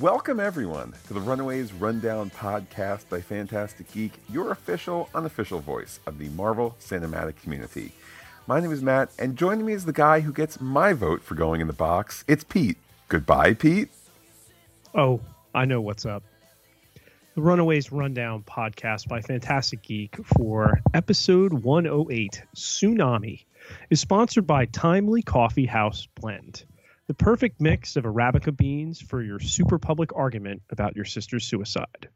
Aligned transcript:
Welcome, 0.00 0.38
everyone, 0.38 0.94
to 1.08 1.14
the 1.14 1.20
Runaways 1.20 1.72
Rundown 1.72 2.30
podcast 2.30 3.08
by 3.08 3.20
Fantastic 3.20 3.90
Geek, 3.90 4.12
your 4.30 4.52
official, 4.52 5.08
unofficial 5.12 5.58
voice 5.58 5.98
of 6.06 6.18
the 6.18 6.28
Marvel 6.28 6.76
cinematic 6.78 7.34
community. 7.42 7.90
My 8.46 8.60
name 8.60 8.70
is 8.70 8.80
Matt, 8.80 9.10
and 9.18 9.34
joining 9.34 9.66
me 9.66 9.72
is 9.72 9.86
the 9.86 9.92
guy 9.92 10.20
who 10.20 10.32
gets 10.32 10.60
my 10.60 10.92
vote 10.92 11.20
for 11.20 11.34
going 11.34 11.60
in 11.60 11.66
the 11.66 11.72
box. 11.72 12.22
It's 12.28 12.44
Pete. 12.44 12.76
Goodbye, 13.08 13.54
Pete. 13.54 13.88
Oh, 14.94 15.20
I 15.52 15.64
know 15.64 15.80
what's 15.80 16.06
up. 16.06 16.22
The 17.34 17.40
Runaways 17.40 17.90
Rundown 17.90 18.44
podcast 18.44 19.08
by 19.08 19.20
Fantastic 19.20 19.82
Geek 19.82 20.14
for 20.36 20.80
episode 20.94 21.52
108, 21.52 22.44
Tsunami, 22.54 23.42
is 23.90 24.00
sponsored 24.00 24.46
by 24.46 24.66
Timely 24.66 25.22
Coffee 25.22 25.66
House 25.66 26.06
Blend 26.14 26.66
the 27.08 27.14
perfect 27.14 27.60
mix 27.60 27.96
of 27.96 28.04
Arabica 28.04 28.54
beans 28.56 29.00
for 29.00 29.22
your 29.22 29.40
super 29.40 29.78
public 29.78 30.14
argument 30.14 30.62
about 30.70 30.94
your 30.94 31.06
sister's 31.06 31.44
suicide. 31.44 32.08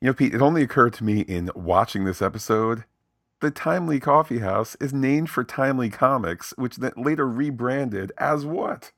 You 0.00 0.08
know, 0.08 0.14
Pete, 0.14 0.34
it 0.34 0.42
only 0.42 0.62
occurred 0.62 0.94
to 0.94 1.04
me 1.04 1.20
in 1.20 1.50
watching 1.54 2.04
this 2.04 2.20
episode 2.20 2.84
the 3.40 3.50
Timely 3.50 4.00
Coffee 4.00 4.38
House 4.38 4.74
is 4.80 4.94
named 4.94 5.28
for 5.28 5.44
Timely 5.44 5.90
Comics, 5.90 6.54
which 6.56 6.76
then 6.76 6.92
later 6.96 7.28
rebranded 7.28 8.10
as 8.16 8.46
what? 8.46 8.90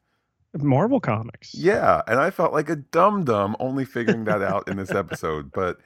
Marvel 0.56 1.00
Comics. 1.00 1.52
Yeah, 1.52 2.02
and 2.06 2.20
I 2.20 2.30
felt 2.30 2.52
like 2.52 2.68
a 2.68 2.76
dum 2.76 3.24
dum 3.24 3.56
only 3.58 3.84
figuring 3.84 4.24
that 4.24 4.42
out 4.42 4.68
in 4.68 4.76
this 4.76 4.92
episode. 4.92 5.50
But 5.50 5.78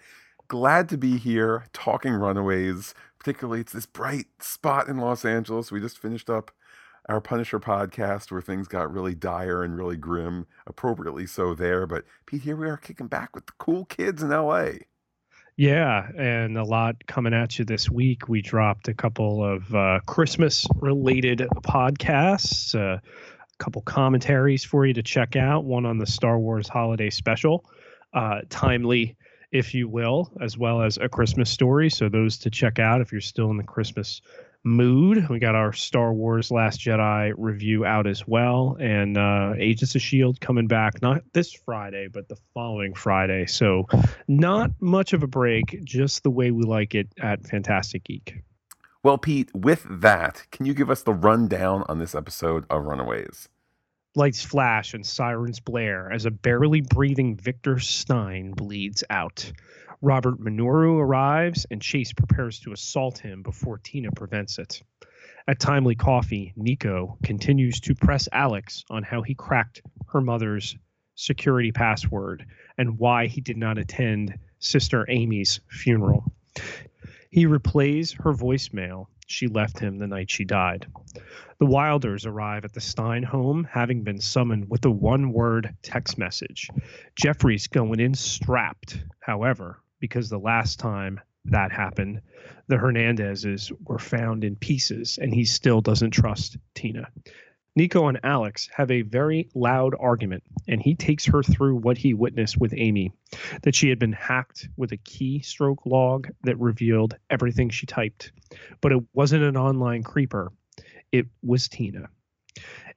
glad 0.49 0.91
to 0.91 0.99
be 0.99 1.17
here 1.17 1.65
talking 1.73 2.13
Runaways. 2.13 2.95
Particularly, 3.19 3.63
it's 3.63 3.73
this 3.73 3.87
bright 3.87 4.27
spot 4.41 4.89
in 4.89 4.99
Los 4.99 5.25
Angeles. 5.25 5.73
We 5.73 5.81
just 5.81 5.99
finished 5.99 6.29
up 6.29 6.51
our 7.11 7.21
Punisher 7.21 7.59
podcast 7.59 8.31
where 8.31 8.41
things 8.41 8.69
got 8.69 8.93
really 8.93 9.15
dire 9.15 9.65
and 9.65 9.77
really 9.77 9.97
grim, 9.97 10.47
appropriately 10.67 11.27
so 11.27 11.55
there. 11.55 11.87
But 11.87 12.05
Pete, 12.27 12.43
here 12.43 12.57
we 12.57 12.69
are 12.69 12.77
kicking 12.77 13.09
back 13.09 13.35
with 13.35 13.47
the 13.47 13.53
cool 13.59 13.85
kids 13.87 14.23
in 14.23 14.31
LA. 14.31 14.71
Yeah, 15.57 16.09
and 16.17 16.57
a 16.57 16.65
lot 16.65 17.07
coming 17.07 17.35
at 17.35 17.59
you 17.59 17.65
this 17.65 17.91
week. 17.91 18.29
We 18.29 18.41
dropped 18.41 18.89
a 18.89 18.95
couple 18.95 19.45
of 19.45 19.75
uh, 19.75 20.01
Christmas 20.07 20.67
related 20.77 21.41
podcasts, 21.65 22.75
uh, 22.75 22.99
a 22.99 23.03
couple 23.59 23.83
commentaries 23.83 24.65
for 24.65 24.87
you 24.87 24.95
to 24.95 25.03
check 25.03 25.37
out, 25.37 25.65
one 25.65 25.85
on 25.85 25.99
the 25.99 26.07
Star 26.07 26.39
Wars 26.39 26.69
holiday 26.69 27.11
special, 27.11 27.69
uh, 28.15 28.41
timely, 28.49 29.17
if 29.53 29.75
you 29.75 29.89
will, 29.89 30.33
as 30.41 30.57
well 30.57 30.81
as 30.81 30.97
a 30.97 31.09
Christmas 31.09 31.51
story. 31.51 31.91
So, 31.91 32.09
those 32.09 32.39
to 32.39 32.51
check 32.51 32.79
out 32.79 33.01
if 33.01 33.13
you're 33.13 33.21
still 33.21 33.51
in 33.51 33.57
the 33.57 33.65
Christmas 33.65 34.23
mood. 34.65 35.29
We 35.29 35.39
got 35.39 35.55
our 35.55 35.73
Star 35.73 36.13
Wars 36.13 36.51
Last 36.51 36.81
Jedi 36.81 37.33
review 37.37 37.85
out 37.85 38.07
as 38.07 38.27
well, 38.27 38.77
and 38.81 39.17
uh, 39.17 39.55
Agents 39.57 39.95
of 39.95 40.03
Shield 40.03 40.41
coming 40.41 40.67
back 40.67 41.01
not 41.03 41.23
this 41.33 41.53
Friday, 41.53 42.09
but 42.09 42.29
the 42.29 42.37
following 42.55 42.95
Friday. 42.95 43.47
So 43.47 43.87
not 44.29 44.71
much 44.81 45.13
of 45.13 45.23
a 45.23 45.27
break, 45.27 45.83
just 45.85 46.23
the 46.23 46.31
way 46.31 46.51
we 46.51 46.65
like 46.65 46.95
it 46.95 47.09
at 47.21 47.47
Fantastic 47.47 48.05
Geek. 48.05 48.43
Well, 49.03 49.17
Pete, 49.17 49.51
with 49.55 49.87
that, 49.89 50.47
can 50.53 50.67
you 50.67 50.75
give 50.75 50.91
us 50.91 51.03
the 51.03 51.15
rundown 51.15 51.85
on 51.89 51.99
this 51.99 52.15
episode 52.15 52.67
of 52.69 52.85
Runaways? 52.85 53.49
Lights 54.15 54.43
flash 54.43 54.93
and 54.93 55.07
sirens 55.07 55.61
blare 55.61 56.13
as 56.13 56.27
a 56.27 56.31
barely 56.31 56.83
breathing 56.83 57.37
Victor 57.37 57.79
Stein 57.79 58.51
bleeds 58.51 59.03
out. 59.09 59.51
Robert 60.03 60.41
Minoru 60.41 60.99
arrives, 60.99 61.67
and 61.71 61.83
Chase 61.83 62.15
prepares 62.15 62.59
to 62.61 62.73
assault 62.73 63.19
him 63.19 63.43
before 63.43 63.77
Tina 63.77 64.11
prevents 64.11 64.59
it. 64.59 64.83
At 65.47 65.61
Timely 65.61 65.95
Coffee, 65.95 66.55
Nico 66.57 67.19
continues 67.23 67.81
to 67.81 67.95
press 67.95 68.27
Alex 68.33 68.85
on 68.89 69.03
how 69.03 69.21
he 69.21 69.35
cracked 69.35 69.83
her 70.09 70.23
mother's 70.23 70.75
security 71.17 71.71
password 71.71 72.47
and 72.79 72.99
why 72.99 73.27
he 73.27 73.43
did 73.43 73.59
not 73.59 73.77
attend 73.77 74.39
Sister 74.59 75.05
Amy's 75.09 75.61
funeral. 75.69 76.33
He 77.31 77.45
replays 77.45 78.17
her 78.23 78.33
voicemail 78.33 79.09
she 79.31 79.47
left 79.47 79.79
him 79.79 79.99
the 79.99 80.09
night 80.09 80.29
she 80.29 80.45
died. 80.45 80.87
The 81.59 81.67
Wilders 81.67 82.27
arrive 82.27 82.65
at 82.65 82.73
the 82.73 82.81
Stein 82.81 83.23
home, 83.23 83.63
having 83.71 84.03
been 84.03 84.21
summoned 84.21 84.69
with 84.69 84.85
a 84.87 84.91
one 84.91 85.33
word 85.33 85.77
text 85.83 86.19
message. 86.19 86.69
Jeffrey's 87.15 87.69
going 87.69 88.01
in 88.01 88.15
strapped, 88.15 88.99
however, 89.21 89.79
because 90.01 90.29
the 90.29 90.39
last 90.39 90.79
time 90.79 91.21
that 91.47 91.73
happened, 91.73 92.21
the 92.69 92.77
Hernandezes 92.77 93.73
were 93.87 93.99
found 93.99 94.45
in 94.45 94.57
pieces, 94.57 95.19
and 95.21 95.33
he 95.33 95.45
still 95.45 95.81
doesn't 95.81 96.11
trust 96.11 96.57
Tina. 96.75 97.09
Nico 97.77 98.09
and 98.09 98.19
Alex 98.25 98.69
have 98.75 98.91
a 98.91 99.03
very 99.03 99.49
loud 99.55 99.95
argument, 99.99 100.43
and 100.67 100.83
he 100.83 100.95
takes 100.95 101.25
her 101.27 101.43
through 101.43 101.77
what 101.77 101.97
he 101.97 102.15
witnessed 102.15 102.59
with 102.59 102.75
Amy 102.77 103.13
that 103.63 103.75
she 103.75 103.89
had 103.89 103.99
been 103.99 104.13
hacked 104.13 104.69
with 104.77 104.93
a 104.93 104.97
keystroke 104.97 105.87
log 105.87 106.29
that 106.43 106.59
revealed 106.59 107.15
everything 107.31 107.71
she 107.71 107.87
typed. 107.87 108.33
But 108.81 108.93
it 108.93 109.03
wasn't 109.13 109.45
an 109.45 109.57
online 109.57 110.03
creeper, 110.03 110.53
it 111.13 111.27
was 111.43 111.69
Tina. 111.69 112.09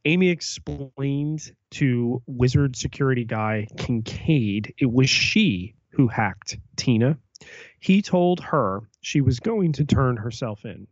Amy 0.06 0.30
explained 0.30 1.52
to 1.72 2.22
wizard 2.26 2.76
security 2.76 3.24
guy 3.24 3.68
Kincaid 3.78 4.74
it 4.78 4.92
was 4.92 5.10
she 5.10 5.76
who 5.94 6.08
hacked 6.08 6.58
Tina. 6.76 7.18
He 7.80 8.02
told 8.02 8.40
her 8.40 8.82
she 9.02 9.22
was 9.22 9.40
going 9.40 9.74
to 9.74 9.86
turn 9.86 10.18
herself 10.18 10.66
in. 10.66 10.88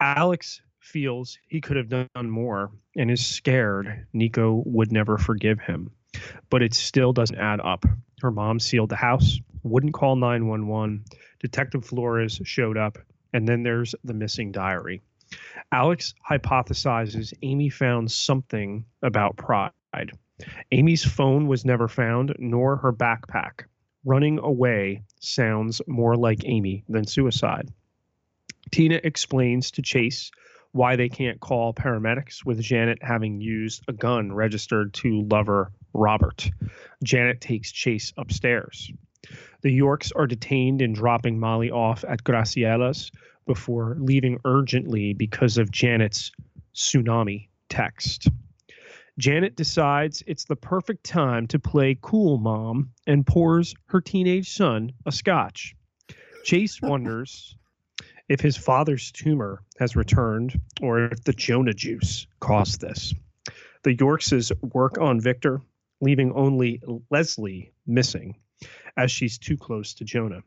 Alex 0.00 0.60
feels 0.80 1.38
he 1.48 1.60
could 1.60 1.76
have 1.76 1.88
done 1.88 2.08
more 2.30 2.72
and 2.96 3.10
is 3.10 3.24
scared 3.24 4.06
Nico 4.12 4.62
would 4.66 4.90
never 4.90 5.18
forgive 5.18 5.60
him. 5.60 5.90
But 6.50 6.62
it 6.62 6.74
still 6.74 7.12
doesn't 7.12 7.38
add 7.38 7.60
up. 7.60 7.84
Her 8.20 8.30
mom 8.30 8.60
sealed 8.60 8.90
the 8.90 8.96
house, 8.96 9.38
wouldn't 9.62 9.94
call 9.94 10.16
911. 10.16 11.04
Detective 11.40 11.84
Flores 11.84 12.40
showed 12.44 12.76
up, 12.76 12.98
and 13.32 13.48
then 13.48 13.62
there's 13.62 13.94
the 14.04 14.14
missing 14.14 14.52
diary. 14.52 15.00
Alex 15.72 16.14
hypothesizes 16.28 17.32
Amy 17.42 17.70
found 17.70 18.10
something 18.10 18.84
about 19.02 19.36
pride. 19.36 19.72
Amy's 20.70 21.04
phone 21.04 21.46
was 21.46 21.64
never 21.64 21.88
found, 21.88 22.34
nor 22.38 22.76
her 22.76 22.92
backpack 22.92 23.64
running 24.04 24.38
away 24.38 25.02
sounds 25.20 25.80
more 25.86 26.16
like 26.16 26.44
Amy 26.44 26.84
than 26.88 27.06
suicide. 27.06 27.68
Tina 28.70 29.00
explains 29.02 29.72
to 29.72 29.82
Chase 29.82 30.30
why 30.72 30.96
they 30.96 31.08
can't 31.08 31.38
call 31.38 31.74
paramedics 31.74 32.44
with 32.44 32.60
Janet 32.60 32.98
having 33.02 33.40
used 33.40 33.84
a 33.88 33.92
gun 33.92 34.32
registered 34.32 34.94
to 34.94 35.22
lover 35.30 35.70
Robert. 35.92 36.50
Janet 37.04 37.40
takes 37.40 37.70
Chase 37.70 38.12
upstairs. 38.16 38.90
The 39.60 39.70
Yorkes 39.70 40.12
are 40.12 40.26
detained 40.26 40.82
and 40.82 40.94
dropping 40.94 41.38
Molly 41.38 41.70
off 41.70 42.04
at 42.08 42.24
Graciela's 42.24 43.12
before 43.46 43.96
leaving 43.98 44.40
urgently 44.44 45.12
because 45.12 45.58
of 45.58 45.70
Janet's 45.70 46.32
tsunami 46.74 47.48
text. 47.68 48.28
Janet 49.22 49.54
decides 49.54 50.24
it's 50.26 50.46
the 50.46 50.56
perfect 50.56 51.04
time 51.04 51.46
to 51.46 51.60
play 51.60 51.96
cool 52.02 52.38
mom 52.38 52.90
and 53.06 53.24
pours 53.24 53.72
her 53.86 54.00
teenage 54.00 54.50
son 54.50 54.90
a 55.06 55.12
scotch. 55.12 55.76
Chase 56.42 56.82
wonders 56.82 57.56
if 58.28 58.40
his 58.40 58.56
father's 58.56 59.12
tumor 59.12 59.62
has 59.78 59.94
returned 59.94 60.60
or 60.80 61.04
if 61.04 61.22
the 61.22 61.32
Jonah 61.32 61.72
juice 61.72 62.26
caused 62.40 62.80
this. 62.80 63.14
The 63.84 63.94
Yorkses 63.94 64.50
work 64.74 64.98
on 64.98 65.20
Victor, 65.20 65.60
leaving 66.00 66.32
only 66.32 66.82
Leslie 67.08 67.72
missing 67.86 68.34
as 68.96 69.12
she's 69.12 69.38
too 69.38 69.56
close 69.56 69.94
to 69.94 70.04
Jonah. 70.04 70.42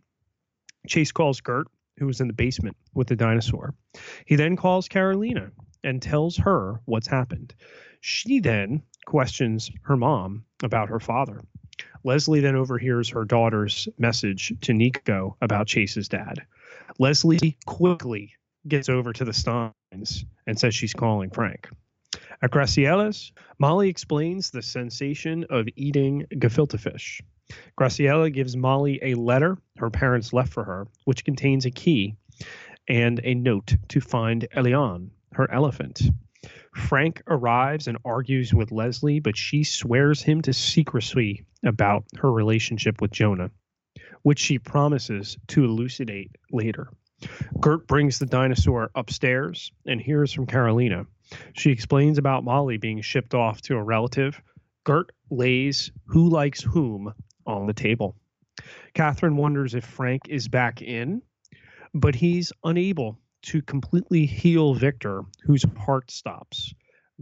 Chase 0.85 1.13
calls 1.13 1.39
Gert, 1.39 1.67
who 1.97 2.09
is 2.09 2.19
in 2.19 2.27
the 2.27 2.33
basement 2.33 2.75
with 2.93 3.07
the 3.07 3.15
dinosaur. 3.15 3.73
He 4.25 4.35
then 4.35 4.57
calls 4.57 4.89
Karolina 4.89 5.51
and 5.81 6.01
tells 6.01 6.35
her 6.35 6.81
what's 6.83 7.07
happened. 7.07 7.53
She 8.07 8.39
then 8.39 8.83
questions 9.07 9.71
her 9.81 9.97
mom 9.97 10.45
about 10.61 10.89
her 10.89 10.99
father. 10.99 11.43
Leslie 12.03 12.39
then 12.39 12.55
overhears 12.55 13.09
her 13.09 13.25
daughter's 13.25 13.89
message 13.97 14.53
to 14.61 14.73
Nico 14.73 15.35
about 15.41 15.65
Chase's 15.65 16.07
dad. 16.07 16.45
Leslie 16.99 17.57
quickly 17.65 18.35
gets 18.67 18.89
over 18.89 19.11
to 19.11 19.25
the 19.25 19.33
Steins 19.33 20.23
and 20.45 20.59
says 20.59 20.75
she's 20.75 20.93
calling 20.93 21.31
Frank. 21.31 21.67
At 22.43 22.51
Graciela's, 22.51 23.31
Molly 23.57 23.89
explains 23.89 24.51
the 24.51 24.61
sensation 24.61 25.43
of 25.49 25.67
eating 25.75 26.27
gefilte 26.35 26.79
fish. 26.79 27.23
Graciela 27.75 28.31
gives 28.31 28.55
Molly 28.55 28.99
a 29.01 29.15
letter 29.15 29.57
her 29.77 29.89
parents 29.89 30.31
left 30.31 30.53
for 30.53 30.63
her, 30.63 30.87
which 31.05 31.25
contains 31.25 31.65
a 31.65 31.71
key 31.71 32.15
and 32.87 33.19
a 33.23 33.33
note 33.33 33.73
to 33.87 33.99
find 33.99 34.47
Elian, 34.55 35.09
her 35.31 35.49
elephant. 35.51 36.03
Frank 36.73 37.21
arrives 37.27 37.87
and 37.87 37.97
argues 38.05 38.53
with 38.53 38.71
Leslie, 38.71 39.19
but 39.19 39.37
she 39.37 39.63
swears 39.63 40.21
him 40.21 40.41
to 40.41 40.53
secrecy 40.53 41.45
about 41.63 42.05
her 42.17 42.31
relationship 42.31 43.01
with 43.01 43.11
Jonah, 43.11 43.51
which 44.23 44.39
she 44.39 44.59
promises 44.59 45.37
to 45.47 45.63
elucidate 45.63 46.31
later. 46.51 46.89
Gert 47.59 47.87
brings 47.87 48.19
the 48.19 48.25
dinosaur 48.25 48.91
upstairs 48.93 49.71
and 49.85 50.01
hears 50.01 50.33
from 50.33 50.47
Karolina. 50.47 51.07
She 51.53 51.71
explains 51.71 52.17
about 52.17 52.43
Molly 52.43 52.77
being 52.77 53.01
shipped 53.01 53.33
off 53.33 53.61
to 53.63 53.75
a 53.75 53.83
relative 53.83 54.41
Gert 54.83 55.11
lays 55.31 55.91
who 56.05 56.29
likes 56.29 56.61
whom 56.61 57.13
on 57.47 57.65
the 57.65 57.73
table. 57.73 58.15
Catherine 58.93 59.37
wonders 59.37 59.73
if 59.73 59.83
Frank 59.83 60.23
is 60.29 60.47
back 60.47 60.81
in, 60.81 61.21
but 61.93 62.15
he's 62.15 62.53
unable 62.63 63.17
to 63.45 63.61
completely 63.61 64.25
heal 64.25 64.73
Victor, 64.73 65.23
whose 65.43 65.65
heart 65.77 66.11
stops. 66.11 66.73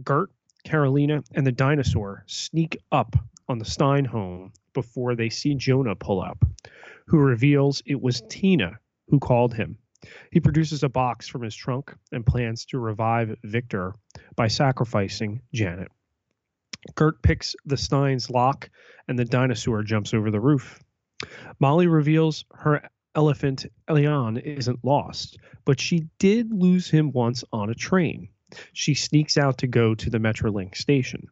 Gert, 0.02 0.30
Karolina, 0.66 1.22
and 1.34 1.46
the 1.46 1.52
dinosaur 1.52 2.24
sneak 2.26 2.78
up 2.90 3.16
on 3.48 3.58
the 3.58 3.64
Stein 3.64 4.04
home 4.04 4.52
before 4.72 5.14
they 5.14 5.28
see 5.28 5.54
Jonah 5.54 5.94
pull 5.94 6.20
up, 6.20 6.44
who 7.06 7.18
reveals 7.18 7.82
it 7.86 8.00
was 8.00 8.22
Tina 8.28 8.78
who 9.08 9.18
called 9.18 9.54
him. 9.54 9.78
He 10.30 10.40
produces 10.40 10.82
a 10.82 10.88
box 10.88 11.28
from 11.28 11.42
his 11.42 11.54
trunk 11.54 11.94
and 12.12 12.26
plans 12.26 12.64
to 12.66 12.78
revive 12.78 13.36
Victor 13.44 13.94
by 14.36 14.48
sacrificing 14.48 15.40
Janet. 15.52 15.88
Gert 16.94 17.22
picks 17.22 17.54
the 17.64 17.76
Stein's 17.76 18.30
lock 18.30 18.68
and 19.08 19.18
the 19.18 19.24
dinosaur 19.24 19.82
jumps 19.82 20.12
over 20.12 20.30
the 20.30 20.40
roof. 20.40 20.80
Molly 21.58 21.86
reveals 21.86 22.44
her 22.52 22.88
elephant 23.14 23.66
Elian 23.88 24.36
isn't 24.36 24.84
lost, 24.84 25.38
but 25.64 25.80
she 25.80 26.08
did 26.18 26.52
lose 26.52 26.90
him 26.90 27.12
once 27.12 27.44
on 27.52 27.70
a 27.70 27.74
train. 27.74 28.28
She 28.72 28.94
sneaks 28.94 29.36
out 29.36 29.58
to 29.58 29.66
go 29.66 29.94
to 29.94 30.10
the 30.10 30.18
Metrolink 30.18 30.76
station. 30.76 31.28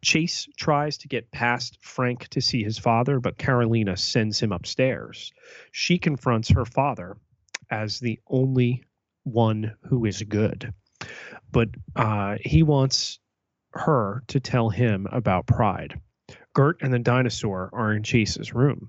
Chase 0.00 0.48
tries 0.56 0.98
to 0.98 1.08
get 1.08 1.30
past 1.30 1.78
Frank 1.80 2.28
to 2.28 2.40
see 2.40 2.62
his 2.62 2.78
father, 2.78 3.20
but 3.20 3.38
Karolina 3.38 3.98
sends 3.98 4.40
him 4.40 4.52
upstairs. 4.52 5.32
She 5.72 5.98
confronts 5.98 6.50
her 6.50 6.64
father 6.64 7.16
as 7.70 7.98
the 7.98 8.20
only 8.28 8.84
one 9.24 9.74
who 9.82 10.04
is 10.04 10.22
good, 10.22 10.72
but 11.50 11.68
uh, 11.96 12.36
he 12.40 12.62
wants 12.62 13.18
her 13.72 14.22
to 14.28 14.40
tell 14.40 14.70
him 14.70 15.06
about 15.10 15.46
Pride. 15.46 16.00
Gert 16.54 16.78
and 16.80 16.92
the 16.92 16.98
dinosaur 16.98 17.70
are 17.72 17.92
in 17.92 18.02
Chase's 18.02 18.54
room. 18.54 18.88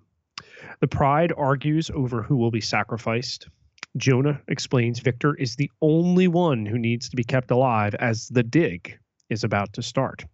The 0.79 0.87
Pride 0.87 1.33
argues 1.35 1.89
over 1.89 2.23
who 2.23 2.37
will 2.37 2.51
be 2.51 2.61
sacrificed. 2.61 3.47
Jonah 3.95 4.41
explains 4.47 4.99
Victor 4.99 5.33
is 5.35 5.55
the 5.55 5.71
only 5.81 6.27
one 6.27 6.65
who 6.65 6.77
needs 6.77 7.09
to 7.09 7.15
be 7.15 7.23
kept 7.23 7.51
alive 7.51 7.95
as 7.95 8.27
the 8.27 8.43
dig 8.43 8.97
is 9.29 9.43
about 9.43 9.73
to 9.73 9.81
start 9.81 10.25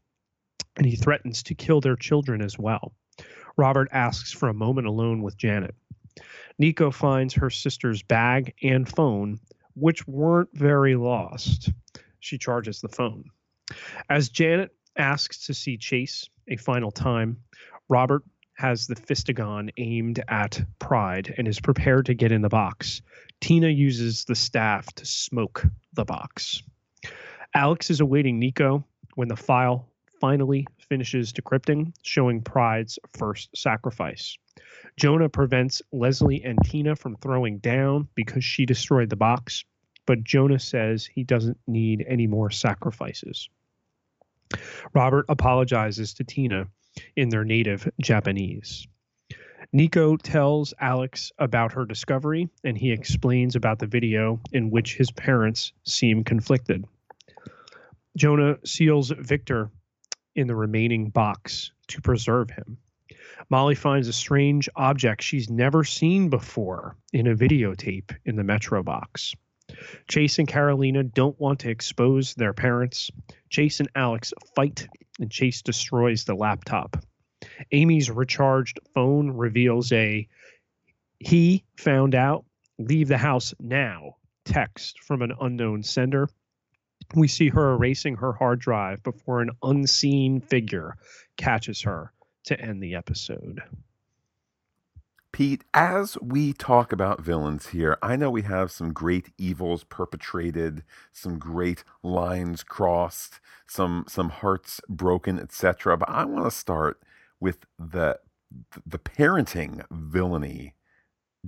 and 0.76 0.86
he 0.86 0.96
threatens 0.96 1.44
to 1.44 1.56
kill 1.56 1.82
their 1.82 1.96
children 1.96 2.42
as 2.42 2.58
well. 2.58 2.94
Robert 3.58 3.90
asks 3.92 4.32
for 4.32 4.50
a 4.50 4.54
moment 4.54 4.88
alone 4.88 5.22
with 5.22 5.38
Janet. 5.38 5.76
Nico 6.58 6.92
finds 6.92 7.34
her 7.36 7.50
sister's 7.50 8.02
bag 8.04 8.54
and 8.62 8.88
phone, 8.88 9.40
which 9.76 10.08
weren't 10.08 10.50
very 10.54 10.96
lost. 10.96 11.72
She 12.20 12.38
charges 12.38 12.82
the 12.82 12.90
phone. 12.90 13.26
As 14.10 14.30
Janet 14.30 14.72
asks 14.98 15.46
to 15.48 15.54
see 15.54 15.78
Chase 15.78 16.30
a 16.48 16.56
final 16.56 16.92
time, 16.92 17.38
Robert 17.90 18.24
has 18.56 18.88
the 18.88 18.96
fistigon 18.96 19.70
aimed 19.78 20.24
at 20.28 20.62
Pride 20.80 21.34
and 21.38 21.48
is 21.48 21.60
prepared 21.60 22.06
to 22.06 22.14
get 22.14 22.32
in 22.32 22.42
the 22.42 22.50
box. 22.50 23.02
Tina 23.42 23.68
uses 23.68 24.26
the 24.26 24.36
staff 24.36 24.94
to 24.96 25.06
smoke 25.06 25.66
the 25.94 26.06
box. 26.06 26.64
Alex 27.54 27.90
is 27.90 28.00
awaiting 28.00 28.40
Nico 28.40 28.86
when 29.16 29.28
the 29.28 29.36
file 29.36 29.88
finally 30.20 30.66
finishes 30.80 31.34
decrypting, 31.34 31.94
showing 32.02 32.42
Pride's 32.42 32.98
first 33.18 33.50
sacrifice. 33.56 34.38
Jonah 34.98 35.30
prevents 35.30 35.82
Leslie 35.92 36.44
and 36.44 36.58
Tina 36.64 36.96
from 36.96 37.16
throwing 37.18 37.58
down 37.58 38.08
because 38.16 38.44
she 38.44 38.66
destroyed 38.66 39.10
the 39.10 39.16
box, 39.16 39.66
but 40.06 40.24
Jonah 40.24 40.60
says 40.60 41.06
he 41.06 41.24
doesn't 41.24 41.58
need 41.68 42.06
any 42.08 42.28
more 42.28 42.50
sacrifices. 42.50 43.50
Robert 44.94 45.26
apologizes 45.30 46.14
to 46.16 46.24
Tina 46.24 46.68
in 47.16 47.30
their 47.30 47.44
native 47.44 47.90
Japanese. 48.02 48.88
Nico 49.72 50.18
tells 50.18 50.74
Alex 50.80 51.32
about 51.40 51.74
her 51.74 51.86
discovery 51.86 52.48
and 52.64 52.78
he 52.78 52.92
explains 52.92 53.56
about 53.56 53.80
the 53.80 53.88
video 53.88 54.40
in 54.52 54.70
which 54.70 54.96
his 54.96 55.10
parents 55.10 55.74
seem 55.84 56.24
conflicted. 56.24 56.86
Jonah 58.16 58.58
seals 58.64 59.12
Victor 59.18 59.72
in 60.36 60.46
the 60.48 60.56
remaining 60.56 61.10
box 61.10 61.72
to 61.88 62.02
preserve 62.02 62.52
him. 62.52 62.78
Molly 63.50 63.76
finds 63.76 64.08
a 64.08 64.14
strange 64.14 64.70
object 64.76 65.24
she's 65.24 65.50
never 65.50 65.84
seen 65.84 66.30
before 66.30 66.96
in 67.12 67.28
a 67.28 67.36
videotape 67.36 68.16
in 68.26 68.36
the 68.36 68.44
Metro 68.44 68.84
box. 68.84 69.36
Chase 70.08 70.40
and 70.40 70.48
Carolina 70.48 71.04
don't 71.04 71.40
want 71.40 71.60
to 71.60 71.70
expose 71.70 72.34
their 72.36 72.54
parents. 72.54 73.10
Chase 73.50 73.80
and 73.80 73.90
Alex 73.96 74.34
fight, 74.56 74.88
and 75.20 75.32
Chase 75.32 75.62
destroys 75.62 76.26
the 76.26 76.36
laptop. 76.36 77.04
Amy's 77.72 78.10
recharged 78.10 78.80
phone 78.94 79.32
reveals 79.32 79.92
a 79.92 80.28
he 81.20 81.64
found 81.78 82.16
out, 82.16 82.46
leave 82.80 83.08
the 83.08 83.18
house 83.18 83.54
now 83.60 84.18
text 84.46 85.00
from 85.02 85.22
an 85.22 85.34
unknown 85.40 85.84
sender 85.84 86.28
we 87.16 87.28
see 87.28 87.50
her 87.50 87.74
erasing 87.74 88.16
her 88.16 88.34
hard 88.34 88.60
drive 88.60 89.04
before 89.04 89.42
an 89.42 89.52
unseen 89.62 90.42
figure 90.42 90.96
catches 91.38 91.82
her 91.82 92.12
to 92.46 92.60
end 92.60 92.82
the 92.82 92.96
episode. 92.96 93.62
Pete, 95.34 95.66
as 95.74 96.18
we 96.22 96.54
talk 96.54 96.94
about 96.94 97.22
villains 97.22 97.70
here, 97.70 97.98
I 98.04 98.16
know 98.16 98.30
we 98.32 98.44
have 98.44 98.72
some 98.72 98.94
great 98.94 99.32
evils 99.38 99.84
perpetrated, 99.84 100.84
some 101.12 101.40
great 101.40 101.84
lines 102.04 102.64
crossed, 102.64 103.42
some 103.68 104.06
some 104.08 104.30
hearts 104.30 104.80
broken, 104.88 105.40
etc. 105.40 105.98
But 105.98 106.10
I 106.10 106.26
want 106.26 106.46
to 106.46 106.52
start 106.52 107.02
with 107.42 107.66
the 107.80 108.20
the 108.86 109.00
parenting 109.00 109.84
villainy 109.92 110.76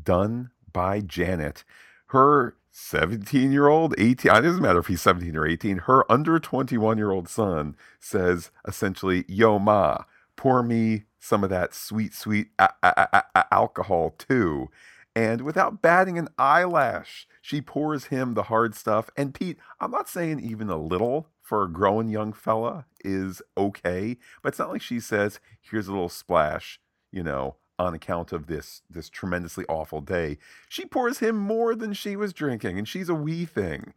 done 0.02 0.52
by 0.74 1.02
Janet. 1.02 1.64
Her 2.08 2.58
17 2.72 3.52
year 3.52 3.68
old, 3.68 3.96
18, 3.98 4.32
it 4.36 4.42
doesn't 4.42 4.62
matter 4.62 4.80
if 4.80 4.88
he's 4.88 5.02
17 5.02 5.36
or 5.38 5.48
18, 5.48 5.80
her 5.80 6.12
under 6.12 6.40
21 6.40 6.98
year 6.98 7.12
old 7.12 7.30
son 7.30 7.76
says 8.00 8.52
essentially, 8.68 9.26
Yo, 9.28 9.60
ma, 9.60 10.00
pour 10.36 10.64
me 10.64 11.04
some 11.26 11.44
of 11.44 11.50
that 11.50 11.74
sweet, 11.74 12.14
sweet 12.14 12.50
a- 12.60 12.74
a- 12.84 13.24
a- 13.36 13.54
alcohol 13.54 14.12
too. 14.12 14.70
And 15.16 15.42
without 15.42 15.82
batting 15.82 16.18
an 16.18 16.28
eyelash, 16.38 17.28
she 17.42 17.62
pours 17.62 18.06
him 18.06 18.34
the 18.34 18.44
hard 18.44 18.76
stuff. 18.76 19.10
And 19.16 19.34
Pete, 19.34 19.58
I'm 19.80 19.92
not 19.92 20.10
saying 20.10 20.42
even 20.42 20.70
a 20.70 20.78
little 20.78 21.30
for 21.42 21.64
a 21.64 21.72
growing 21.72 22.10
young 22.10 22.34
fella 22.34 22.86
is 23.04 23.42
okay, 23.58 24.18
but 24.42 24.50
it's 24.50 24.60
not 24.60 24.70
like 24.72 24.82
she 24.82 25.00
says, 25.00 25.40
Here's 25.62 25.88
a 25.88 25.92
little 25.92 26.10
splash, 26.10 26.80
you 27.12 27.24
know, 27.24 27.56
on 27.80 27.94
account 27.94 28.32
of 28.32 28.48
this 28.48 28.82
this 28.90 29.10
tremendously 29.10 29.66
awful 29.70 30.02
day. 30.02 30.38
She 30.70 30.86
pours 30.86 31.20
him 31.20 31.38
more 31.38 31.76
than 31.76 31.94
she 31.94 32.16
was 32.16 32.34
drinking, 32.34 32.78
and 32.78 32.88
she's 32.88 33.10
a 33.10 33.16
wee 33.16 33.46
thing. 33.46 33.94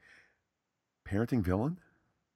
Parenting 1.09 1.43
villain? 1.43 1.79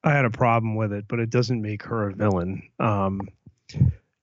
I 0.05 0.13
had 0.13 0.25
a 0.25 0.31
problem 0.31 0.75
with 0.75 0.93
it, 0.93 1.07
but 1.09 1.21
it 1.21 1.31
doesn't 1.31 1.63
make 1.63 1.85
her 1.85 2.09
a 2.09 2.15
villain. 2.15 2.63
Um, 2.81 3.29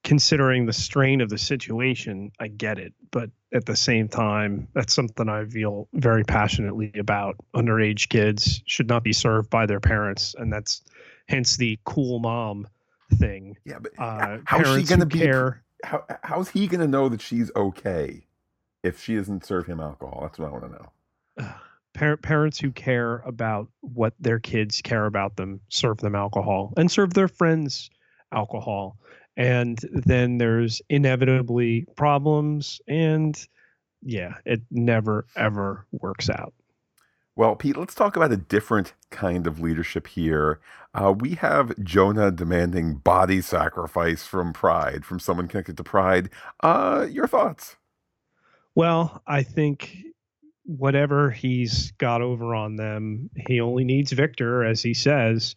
considering 0.10 0.66
the 0.66 0.74
strain 0.74 1.22
of 1.22 1.30
the 1.30 1.38
situation, 1.38 2.32
I 2.40 2.48
get 2.48 2.80
it. 2.80 2.96
But 3.12 3.30
at 3.54 3.68
the 3.68 3.76
same 3.76 4.08
time, 4.08 4.68
that's 4.74 4.92
something 4.92 5.30
I 5.30 5.46
feel 5.46 5.88
very 5.94 6.24
passionately 6.24 6.92
about. 6.98 7.36
Underage 7.54 8.10
kids 8.10 8.64
should 8.66 8.88
not 8.88 9.04
be 9.04 9.14
served 9.14 9.52
by 9.52 9.68
their 9.68 9.80
parents, 9.80 10.34
and 10.36 10.52
that's 10.52 10.82
hence 11.28 11.58
the 11.58 11.78
cool 11.84 12.18
mom 12.18 12.68
thing. 13.20 13.56
Yeah, 13.66 13.78
but 13.80 13.92
uh, 14.00 14.40
how's 14.46 14.76
she 14.76 14.84
going 14.84 15.02
to 15.02 15.06
be? 15.06 15.20
Care, 15.20 15.64
how 15.84 16.04
how's 16.24 16.50
he 16.50 16.66
going 16.66 16.82
to 16.82 16.88
know 16.88 17.08
that 17.10 17.22
she's 17.22 17.52
okay 17.56 18.26
if 18.82 19.04
she 19.04 19.16
doesn't 19.16 19.46
serve 19.46 19.68
him 19.68 19.80
alcohol? 19.80 20.22
That's 20.24 20.40
what 20.40 20.48
I 20.48 20.52
want 20.52 20.64
to 21.38 21.46
know. 21.46 22.18
parents 22.24 22.60
who 22.60 22.72
care 22.72 23.22
about 23.28 23.68
what 23.82 24.16
their 24.20 24.40
kids 24.40 24.82
care 24.82 25.06
about 25.06 25.36
them 25.36 25.60
serve 25.70 25.98
them 26.00 26.16
alcohol 26.16 26.74
and 26.78 26.90
serve 26.90 27.14
their 27.14 27.28
friends 27.28 27.92
alcohol 28.32 28.98
and 29.40 29.80
then 29.92 30.38
there's 30.38 30.82
inevitably 30.90 31.88
problems 31.96 32.82
and 32.88 33.48
yeah 34.04 34.36
it 34.46 34.62
never 34.70 35.26
ever 35.36 35.88
works 35.92 36.30
out 36.30 36.54
well, 37.40 37.56
Pete, 37.56 37.78
let's 37.78 37.96
talk 37.96 38.18
about 38.18 38.34
a 38.34 38.38
different 38.38 38.92
kind 39.12 39.48
of 39.48 39.62
leadership 39.62 40.08
here. 40.08 40.60
Uh, 40.94 41.14
we 41.18 41.36
have 41.36 41.74
Jonah 41.82 42.32
demanding 42.32 42.96
body 42.96 43.40
sacrifice 43.40 44.26
from 44.26 44.52
Pride, 44.52 45.06
from 45.06 45.22
someone 45.22 45.48
connected 45.48 45.78
to 45.78 45.84
Pride. 45.86 46.30
Uh, 46.62 47.08
your 47.10 47.28
thoughts? 47.28 47.78
Well, 48.76 49.22
I 49.26 49.44
think 49.44 50.00
whatever 50.66 51.32
he's 51.32 51.92
got 51.92 52.22
over 52.22 52.54
on 52.54 52.76
them, 52.76 53.30
he 53.48 53.62
only 53.62 53.86
needs 53.86 54.12
Victor, 54.12 54.66
as 54.66 54.84
he 54.84 54.94
says. 54.94 55.56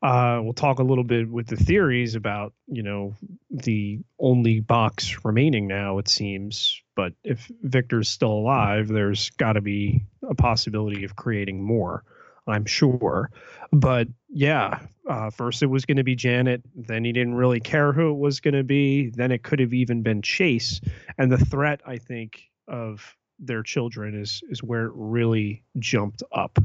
Uh, 0.00 0.40
we'll 0.42 0.52
talk 0.52 0.78
a 0.78 0.84
little 0.84 1.04
bit 1.04 1.28
with 1.28 1.48
the 1.48 1.56
theories 1.56 2.14
about, 2.14 2.52
you 2.68 2.82
know, 2.82 3.16
the 3.50 3.98
only 4.20 4.60
box 4.60 5.24
remaining 5.24 5.66
now, 5.66 5.98
it 5.98 6.06
seems. 6.06 6.80
But 6.94 7.14
if 7.24 7.50
Victor's 7.62 8.08
still 8.08 8.32
alive, 8.32 8.88
there's 8.88 9.30
got 9.30 9.54
to 9.54 9.60
be 9.60 10.04
a 10.28 10.34
possibility 10.34 11.04
of 11.04 11.16
creating 11.16 11.62
more. 11.62 12.04
I'm 12.46 12.64
sure. 12.64 13.30
But 13.72 14.08
yeah, 14.28 14.80
uh, 15.08 15.30
first 15.30 15.62
it 15.62 15.66
was 15.66 15.84
going 15.84 15.96
to 15.96 16.04
be 16.04 16.14
Janet. 16.14 16.62
Then 16.74 17.04
he 17.04 17.12
didn't 17.12 17.34
really 17.34 17.60
care 17.60 17.92
who 17.92 18.10
it 18.12 18.18
was 18.18 18.40
going 18.40 18.54
to 18.54 18.64
be. 18.64 19.10
Then 19.10 19.32
it 19.32 19.42
could 19.42 19.58
have 19.58 19.74
even 19.74 20.02
been 20.02 20.22
Chase. 20.22 20.80
And 21.18 21.30
the 21.30 21.38
threat, 21.38 21.80
I 21.86 21.98
think, 21.98 22.42
of 22.66 23.14
their 23.38 23.62
children 23.62 24.20
is 24.20 24.42
is 24.50 24.62
where 24.62 24.86
it 24.86 24.92
really 24.94 25.64
jumped 25.78 26.22
up. 26.32 26.58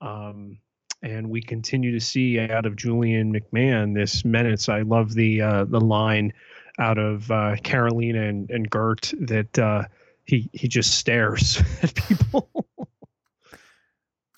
Um, 0.00 0.58
and 1.02 1.28
we 1.28 1.42
continue 1.42 1.92
to 1.92 2.00
see 2.00 2.38
out 2.38 2.66
of 2.66 2.76
Julian 2.76 3.32
McMahon 3.32 3.94
this 3.94 4.24
menace. 4.24 4.68
I 4.68 4.82
love 4.82 5.14
the 5.14 5.40
uh, 5.40 5.64
the 5.64 5.80
line 5.80 6.32
out 6.78 6.98
of 6.98 7.30
uh, 7.30 7.56
Karolina 7.62 8.28
and, 8.28 8.50
and 8.50 8.70
Gert 8.70 9.12
that 9.20 9.58
uh, 9.58 9.84
he 10.24 10.48
he 10.52 10.68
just 10.68 10.96
stares 10.96 11.60
at 11.82 11.94
people. 11.94 12.48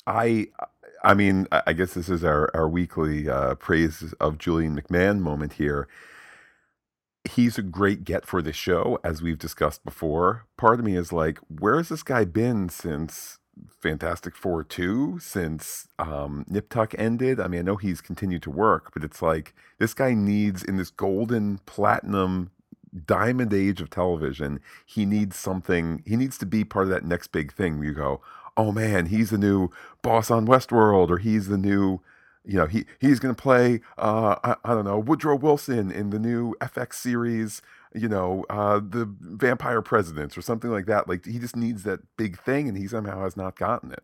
I 0.06 0.48
I 1.02 1.14
mean, 1.14 1.46
I 1.52 1.74
guess 1.74 1.94
this 1.94 2.08
is 2.08 2.24
our 2.24 2.50
our 2.54 2.68
weekly 2.68 3.28
uh, 3.28 3.56
praise 3.56 4.14
of 4.20 4.38
Julian 4.38 4.80
McMahon 4.80 5.20
moment 5.20 5.54
here. 5.54 5.86
He's 7.26 7.56
a 7.56 7.62
great 7.62 8.04
get 8.04 8.26
for 8.26 8.42
the 8.42 8.52
show, 8.52 8.98
as 9.02 9.22
we've 9.22 9.38
discussed 9.38 9.82
before. 9.82 10.44
Part 10.58 10.78
of 10.78 10.84
me 10.84 10.94
is 10.94 11.10
like, 11.10 11.38
where 11.48 11.78
has 11.78 11.88
this 11.88 12.02
guy 12.02 12.26
been 12.26 12.68
since 12.68 13.38
Fantastic 13.80 14.36
Four 14.36 14.64
2 14.64 15.18
since 15.20 15.88
um, 15.98 16.44
Nip 16.48 16.68
Tuck 16.68 16.94
ended. 16.98 17.38
I 17.40 17.48
mean, 17.48 17.60
I 17.60 17.62
know 17.62 17.76
he's 17.76 18.00
continued 18.00 18.42
to 18.42 18.50
work, 18.50 18.92
but 18.94 19.04
it's 19.04 19.22
like 19.22 19.54
this 19.78 19.94
guy 19.94 20.14
needs, 20.14 20.62
in 20.62 20.76
this 20.76 20.90
golden, 20.90 21.58
platinum, 21.66 22.50
diamond 23.06 23.52
age 23.52 23.80
of 23.80 23.90
television, 23.90 24.60
he 24.84 25.04
needs 25.04 25.36
something, 25.36 26.02
he 26.06 26.16
needs 26.16 26.38
to 26.38 26.46
be 26.46 26.64
part 26.64 26.84
of 26.84 26.90
that 26.90 27.04
next 27.04 27.28
big 27.28 27.52
thing 27.52 27.82
you 27.82 27.92
go, 27.92 28.20
oh 28.56 28.72
man, 28.72 29.06
he's 29.06 29.30
the 29.30 29.38
new 29.38 29.70
boss 30.02 30.30
on 30.30 30.46
Westworld, 30.46 31.10
or 31.10 31.18
he's 31.18 31.48
the 31.48 31.58
new, 31.58 32.00
you 32.44 32.56
know, 32.56 32.66
he 32.66 32.84
he's 33.00 33.18
going 33.18 33.34
to 33.34 33.42
play, 33.42 33.80
uh, 33.98 34.36
I, 34.44 34.56
I 34.64 34.74
don't 34.74 34.84
know, 34.84 34.98
Woodrow 34.98 35.36
Wilson 35.36 35.90
in 35.90 36.10
the 36.10 36.18
new 36.18 36.54
FX 36.60 36.94
series 36.94 37.62
you 37.94 38.08
know, 38.08 38.44
uh, 38.50 38.80
the 38.80 39.08
vampire 39.20 39.82
presidents 39.82 40.36
or 40.36 40.42
something 40.42 40.70
like 40.70 40.86
that. 40.86 41.08
Like 41.08 41.24
he 41.24 41.38
just 41.38 41.56
needs 41.56 41.84
that 41.84 42.00
big 42.16 42.38
thing, 42.40 42.68
and 42.68 42.76
he 42.76 42.86
somehow 42.88 43.22
has 43.22 43.36
not 43.36 43.56
gotten 43.56 43.92
it. 43.92 44.02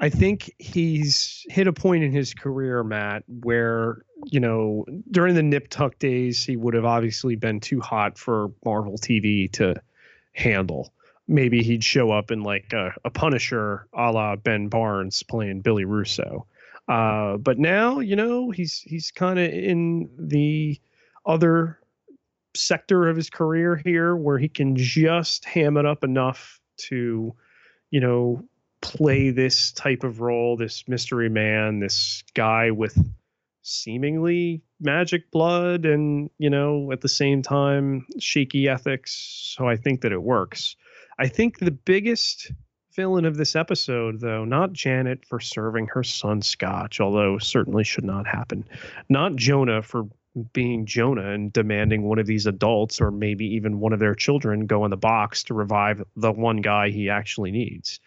I 0.00 0.10
think 0.10 0.52
he's 0.58 1.44
hit 1.48 1.66
a 1.66 1.72
point 1.72 2.04
in 2.04 2.12
his 2.12 2.32
career, 2.32 2.84
Matt, 2.84 3.24
where, 3.26 4.04
you 4.26 4.38
know, 4.38 4.84
during 5.10 5.34
the 5.34 5.42
Nip 5.42 5.68
Tuck 5.70 5.98
days, 5.98 6.44
he 6.44 6.56
would 6.56 6.74
have 6.74 6.84
obviously 6.84 7.34
been 7.34 7.58
too 7.58 7.80
hot 7.80 8.16
for 8.16 8.52
Marvel 8.64 8.96
TV 8.96 9.50
to 9.52 9.74
handle. 10.34 10.92
Maybe 11.26 11.64
he'd 11.64 11.82
show 11.82 12.12
up 12.12 12.30
in 12.30 12.44
like 12.44 12.72
a, 12.72 12.92
a 13.04 13.10
Punisher 13.10 13.88
a 13.92 14.12
la 14.12 14.36
Ben 14.36 14.68
Barnes 14.68 15.24
playing 15.24 15.62
Billy 15.62 15.84
Russo. 15.84 16.46
Uh, 16.86 17.36
but 17.36 17.58
now, 17.58 17.98
you 17.98 18.16
know, 18.16 18.50
he's 18.50 18.80
he's 18.80 19.10
kind 19.10 19.38
of 19.38 19.50
in 19.52 20.08
the 20.16 20.80
other 21.26 21.77
sector 22.58 23.08
of 23.08 23.16
his 23.16 23.30
career 23.30 23.76
here 23.76 24.16
where 24.16 24.38
he 24.38 24.48
can 24.48 24.76
just 24.76 25.44
ham 25.44 25.76
it 25.76 25.86
up 25.86 26.04
enough 26.04 26.60
to, 26.78 27.34
you 27.90 28.00
know, 28.00 28.44
play 28.80 29.30
this 29.30 29.72
type 29.72 30.04
of 30.04 30.20
role, 30.20 30.56
this 30.56 30.86
mystery 30.86 31.28
man, 31.28 31.80
this 31.80 32.22
guy 32.34 32.70
with 32.70 32.96
seemingly 33.62 34.62
magic 34.80 35.30
blood 35.30 35.84
and, 35.84 36.30
you 36.38 36.48
know, 36.48 36.90
at 36.92 37.00
the 37.00 37.08
same 37.08 37.42
time, 37.42 38.06
shaky 38.18 38.68
ethics. 38.68 39.54
So 39.56 39.68
I 39.68 39.76
think 39.76 40.00
that 40.02 40.12
it 40.12 40.22
works. 40.22 40.76
I 41.18 41.28
think 41.28 41.58
the 41.58 41.72
biggest 41.72 42.52
villain 42.94 43.24
of 43.24 43.36
this 43.36 43.56
episode, 43.56 44.20
though, 44.20 44.44
not 44.44 44.72
Janet 44.72 45.24
for 45.24 45.40
serving 45.40 45.88
her 45.88 46.02
son 46.02 46.42
Scotch, 46.42 47.00
although 47.00 47.38
certainly 47.38 47.84
should 47.84 48.04
not 48.04 48.26
happen, 48.26 48.64
not 49.08 49.36
Jonah 49.36 49.82
for 49.82 50.08
being 50.44 50.86
Jonah 50.86 51.32
and 51.32 51.52
demanding 51.52 52.02
one 52.02 52.18
of 52.18 52.26
these 52.26 52.46
adults 52.46 53.00
or 53.00 53.10
maybe 53.10 53.46
even 53.46 53.80
one 53.80 53.92
of 53.92 53.98
their 53.98 54.14
children 54.14 54.66
go 54.66 54.84
in 54.84 54.90
the 54.90 54.96
box 54.96 55.44
to 55.44 55.54
revive 55.54 56.02
the 56.16 56.32
one 56.32 56.58
guy 56.58 56.90
he 56.90 57.08
actually 57.10 57.50
needs. 57.50 58.00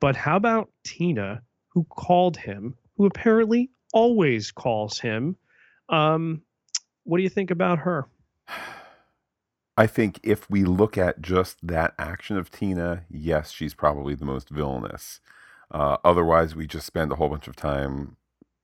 But 0.00 0.16
how 0.16 0.36
about 0.36 0.70
Tina, 0.84 1.42
who 1.68 1.84
called 1.84 2.36
him, 2.36 2.74
who 2.96 3.06
apparently 3.06 3.70
always 3.92 4.52
calls 4.52 4.98
him? 4.98 5.36
Um, 5.88 6.42
what 7.04 7.18
do 7.18 7.22
you 7.22 7.28
think 7.28 7.50
about 7.50 7.78
her? 7.80 8.06
I 9.78 9.86
think 9.86 10.20
if 10.22 10.48
we 10.48 10.64
look 10.64 10.96
at 10.96 11.20
just 11.20 11.58
that 11.66 11.94
action 11.98 12.38
of 12.38 12.50
Tina, 12.50 13.04
yes, 13.10 13.50
she's 13.50 13.74
probably 13.74 14.14
the 14.14 14.24
most 14.24 14.48
villainous. 14.48 15.20
Uh, 15.70 15.98
otherwise, 16.02 16.54
we 16.54 16.66
just 16.66 16.86
spend 16.86 17.12
a 17.12 17.16
whole 17.16 17.28
bunch 17.28 17.46
of 17.46 17.56
time, 17.56 18.16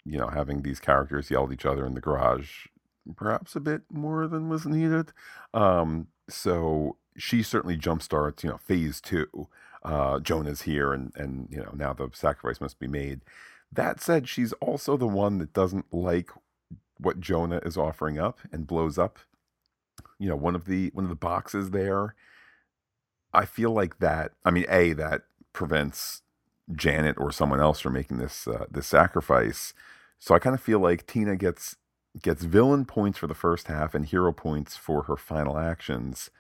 you 0.04 0.16
know, 0.16 0.28
having 0.28 0.62
these 0.62 0.80
characters 0.80 1.30
yell 1.30 1.44
at 1.44 1.52
each 1.52 1.66
other 1.66 1.84
in 1.84 1.92
the 1.92 2.00
garage 2.00 2.66
perhaps 3.16 3.56
a 3.56 3.60
bit 3.60 3.82
more 3.90 4.26
than 4.26 4.48
was 4.48 4.66
needed. 4.66 5.12
Um, 5.54 6.08
so 6.28 6.96
she 7.16 7.42
certainly 7.42 7.76
jumpstarts, 7.76 8.42
you 8.42 8.50
know, 8.50 8.58
phase 8.58 9.00
two. 9.00 9.48
Uh, 9.84 10.20
Jonah's 10.20 10.62
here, 10.62 10.92
and 10.92 11.12
and 11.16 11.48
you 11.50 11.58
know 11.58 11.72
now 11.74 11.92
the 11.92 12.08
sacrifice 12.12 12.60
must 12.60 12.78
be 12.78 12.86
made. 12.86 13.20
That 13.72 14.00
said, 14.00 14.28
she's 14.28 14.52
also 14.54 14.96
the 14.96 15.08
one 15.08 15.38
that 15.38 15.52
doesn't 15.52 15.92
like 15.92 16.30
what 16.98 17.20
Jonah 17.20 17.60
is 17.64 17.76
offering 17.76 18.18
up 18.18 18.38
and 18.52 18.66
blows 18.66 18.98
up. 18.98 19.18
You 20.18 20.28
know, 20.28 20.36
one 20.36 20.54
of 20.54 20.66
the 20.66 20.90
one 20.94 21.04
of 21.04 21.08
the 21.08 21.16
boxes 21.16 21.70
there. 21.70 22.14
I 23.34 23.44
feel 23.44 23.72
like 23.72 23.98
that. 23.98 24.32
I 24.44 24.50
mean, 24.50 24.66
a 24.68 24.92
that 24.92 25.22
prevents 25.52 26.22
Janet 26.72 27.16
or 27.18 27.32
someone 27.32 27.60
else 27.60 27.80
from 27.80 27.94
making 27.94 28.18
this 28.18 28.46
uh, 28.46 28.66
this 28.70 28.86
sacrifice. 28.86 29.74
So 30.18 30.34
I 30.34 30.38
kind 30.38 30.54
of 30.54 30.60
feel 30.60 30.78
like 30.78 31.06
Tina 31.06 31.34
gets 31.34 31.76
gets 32.20 32.44
villain 32.44 32.84
points 32.84 33.18
for 33.18 33.26
the 33.26 33.34
first 33.34 33.68
half 33.68 33.94
and 33.94 34.06
hero 34.06 34.32
points 34.32 34.76
for 34.76 35.04
her 35.04 35.16
final 35.16 35.58
actions. 35.58 36.30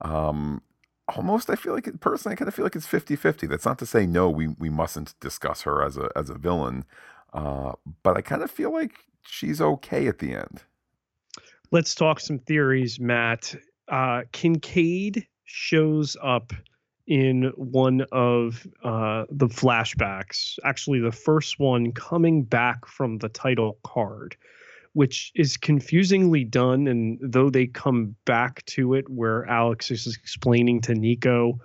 Um, 0.00 0.62
almost, 1.08 1.50
I 1.50 1.56
feel 1.56 1.74
like 1.74 2.00
personally, 2.00 2.34
I 2.34 2.36
kind 2.36 2.48
of 2.48 2.54
feel 2.54 2.64
like 2.64 2.76
it's 2.76 2.86
50 2.86 3.16
50. 3.16 3.46
That's 3.46 3.64
not 3.64 3.78
to 3.80 3.86
say, 3.86 4.06
no, 4.06 4.30
we, 4.30 4.48
we 4.48 4.68
mustn't 4.68 5.18
discuss 5.20 5.62
her 5.62 5.82
as 5.82 5.96
a, 5.96 6.10
as 6.14 6.30
a 6.30 6.34
villain. 6.34 6.84
Uh, 7.32 7.72
but 8.02 8.16
I 8.16 8.20
kind 8.20 8.42
of 8.42 8.50
feel 8.50 8.72
like 8.72 8.92
she's 9.22 9.60
okay 9.60 10.06
at 10.06 10.18
the 10.18 10.34
end. 10.34 10.62
Let's 11.72 11.94
talk 11.94 12.20
some 12.20 12.38
theories, 12.38 13.00
Matt. 13.00 13.54
Uh, 13.88 14.22
Kincaid 14.32 15.26
shows 15.44 16.16
up 16.22 16.52
in 17.06 17.52
one 17.56 18.04
of 18.12 18.66
uh, 18.82 19.24
the 19.30 19.46
flashbacks, 19.46 20.58
actually, 20.64 21.00
the 21.00 21.12
first 21.12 21.58
one 21.58 21.92
coming 21.92 22.42
back 22.42 22.86
from 22.86 23.18
the 23.18 23.28
title 23.28 23.78
card 23.84 24.36
which 24.96 25.30
is 25.34 25.58
confusingly 25.58 26.42
done. 26.42 26.88
And 26.88 27.18
though 27.20 27.50
they 27.50 27.66
come 27.66 28.16
back 28.24 28.64
to 28.64 28.94
it, 28.94 29.06
where 29.10 29.44
Alex 29.44 29.90
is 29.90 30.06
explaining 30.06 30.80
to 30.80 30.94
Nico 30.94 31.60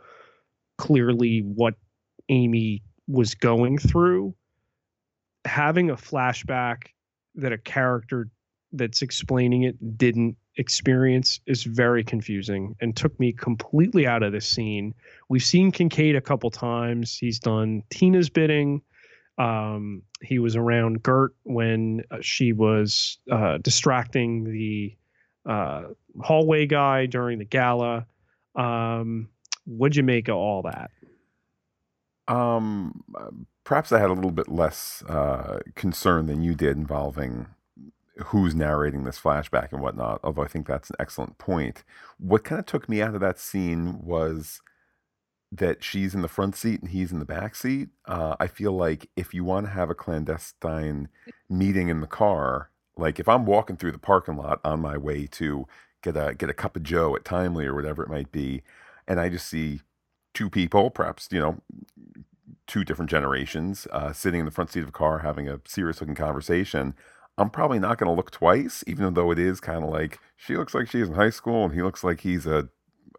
clearly 0.77 1.39
what 1.39 1.75
Amy 2.27 2.83
was 3.07 3.33
going 3.33 3.77
through, 3.77 4.35
having 5.45 5.89
a 5.89 5.95
flashback 5.95 6.87
that 7.35 7.53
a 7.53 7.57
character 7.57 8.27
that's 8.73 9.01
explaining 9.01 9.63
it 9.63 9.97
didn't 9.97 10.35
experience 10.57 11.39
is 11.45 11.63
very 11.63 12.03
confusing 12.03 12.75
and 12.81 12.97
took 12.97 13.17
me 13.17 13.31
completely 13.31 14.05
out 14.05 14.23
of 14.23 14.33
the 14.33 14.41
scene. 14.41 14.93
We've 15.29 15.41
seen 15.41 15.71
Kincaid 15.71 16.17
a 16.17 16.21
couple 16.21 16.51
times. 16.51 17.17
He's 17.17 17.39
done 17.39 17.83
Tina's 17.89 18.29
bidding. 18.29 18.81
Um, 19.37 20.03
he 20.21 20.39
was 20.39 20.55
around 20.55 21.03
Gert 21.03 21.33
when 21.43 22.03
uh, 22.11 22.17
she 22.21 22.53
was 22.53 23.17
uh, 23.31 23.57
distracting 23.57 24.43
the 24.43 24.95
uh, 25.45 25.83
hallway 26.21 26.65
guy 26.65 27.05
during 27.05 27.39
the 27.39 27.45
gala. 27.45 28.05
Um, 28.55 29.29
what'd 29.65 29.95
you 29.95 30.03
make 30.03 30.27
of 30.27 30.35
all 30.35 30.63
that? 30.63 30.91
Um, 32.27 33.03
perhaps 33.63 33.91
I 33.91 33.99
had 33.99 34.09
a 34.09 34.13
little 34.13 34.31
bit 34.31 34.49
less 34.49 35.03
uh, 35.07 35.59
concern 35.75 36.27
than 36.27 36.41
you 36.41 36.53
did 36.53 36.77
involving 36.77 37.47
who's 38.25 38.53
narrating 38.53 39.03
this 39.03 39.19
flashback 39.19 39.71
and 39.71 39.81
whatnot. 39.81 40.19
Although 40.23 40.43
I 40.43 40.47
think 40.47 40.67
that's 40.67 40.89
an 40.89 40.97
excellent 40.99 41.37
point. 41.37 41.83
What 42.17 42.43
kind 42.43 42.59
of 42.59 42.65
took 42.65 42.87
me 42.87 43.01
out 43.01 43.15
of 43.15 43.21
that 43.21 43.39
scene 43.39 43.99
was 44.01 44.61
that 45.51 45.83
she's 45.83 46.15
in 46.15 46.21
the 46.21 46.27
front 46.27 46.55
seat 46.55 46.81
and 46.81 46.91
he's 46.91 47.11
in 47.11 47.19
the 47.19 47.25
back 47.25 47.55
seat. 47.55 47.89
Uh, 48.05 48.35
I 48.39 48.47
feel 48.47 48.71
like 48.71 49.09
if 49.15 49.33
you 49.33 49.43
want 49.43 49.65
to 49.65 49.71
have 49.71 49.89
a 49.89 49.95
clandestine 49.95 51.09
meeting 51.49 51.89
in 51.89 51.99
the 51.99 52.07
car, 52.07 52.69
like 52.95 53.19
if 53.19 53.27
I'm 53.27 53.45
walking 53.45 53.75
through 53.75 53.91
the 53.91 53.97
parking 53.99 54.37
lot 54.37 54.61
on 54.63 54.79
my 54.79 54.97
way 54.97 55.27
to 55.27 55.67
get 56.01 56.15
a 56.15 56.33
get 56.33 56.49
a 56.49 56.53
cup 56.53 56.75
of 56.75 56.83
Joe 56.83 57.15
at 57.15 57.25
Timely 57.25 57.65
or 57.65 57.75
whatever 57.75 58.01
it 58.01 58.09
might 58.09 58.31
be, 58.31 58.63
and 59.07 59.19
I 59.19 59.29
just 59.29 59.47
see 59.47 59.81
two 60.33 60.49
people, 60.49 60.89
perhaps 60.89 61.27
you 61.31 61.39
know, 61.39 61.61
two 62.65 62.85
different 62.85 63.11
generations, 63.11 63.87
uh, 63.91 64.13
sitting 64.13 64.39
in 64.39 64.45
the 64.45 64.51
front 64.51 64.71
seat 64.71 64.83
of 64.83 64.89
a 64.89 64.93
car 64.93 65.19
having 65.19 65.49
a 65.49 65.59
serious 65.65 65.99
looking 65.99 66.15
conversation. 66.15 66.93
I'm 67.37 67.49
probably 67.49 67.79
not 67.79 67.97
going 67.97 68.09
to 68.09 68.15
look 68.15 68.31
twice, 68.31 68.83
even 68.87 69.13
though 69.13 69.31
it 69.31 69.39
is 69.39 69.59
kind 69.59 69.83
of 69.83 69.89
like 69.89 70.19
she 70.37 70.55
looks 70.55 70.73
like 70.73 70.89
she's 70.89 71.07
in 71.07 71.15
high 71.15 71.29
school 71.29 71.65
and 71.65 71.73
he 71.73 71.81
looks 71.81 72.03
like 72.03 72.21
he's 72.21 72.45
a 72.45 72.69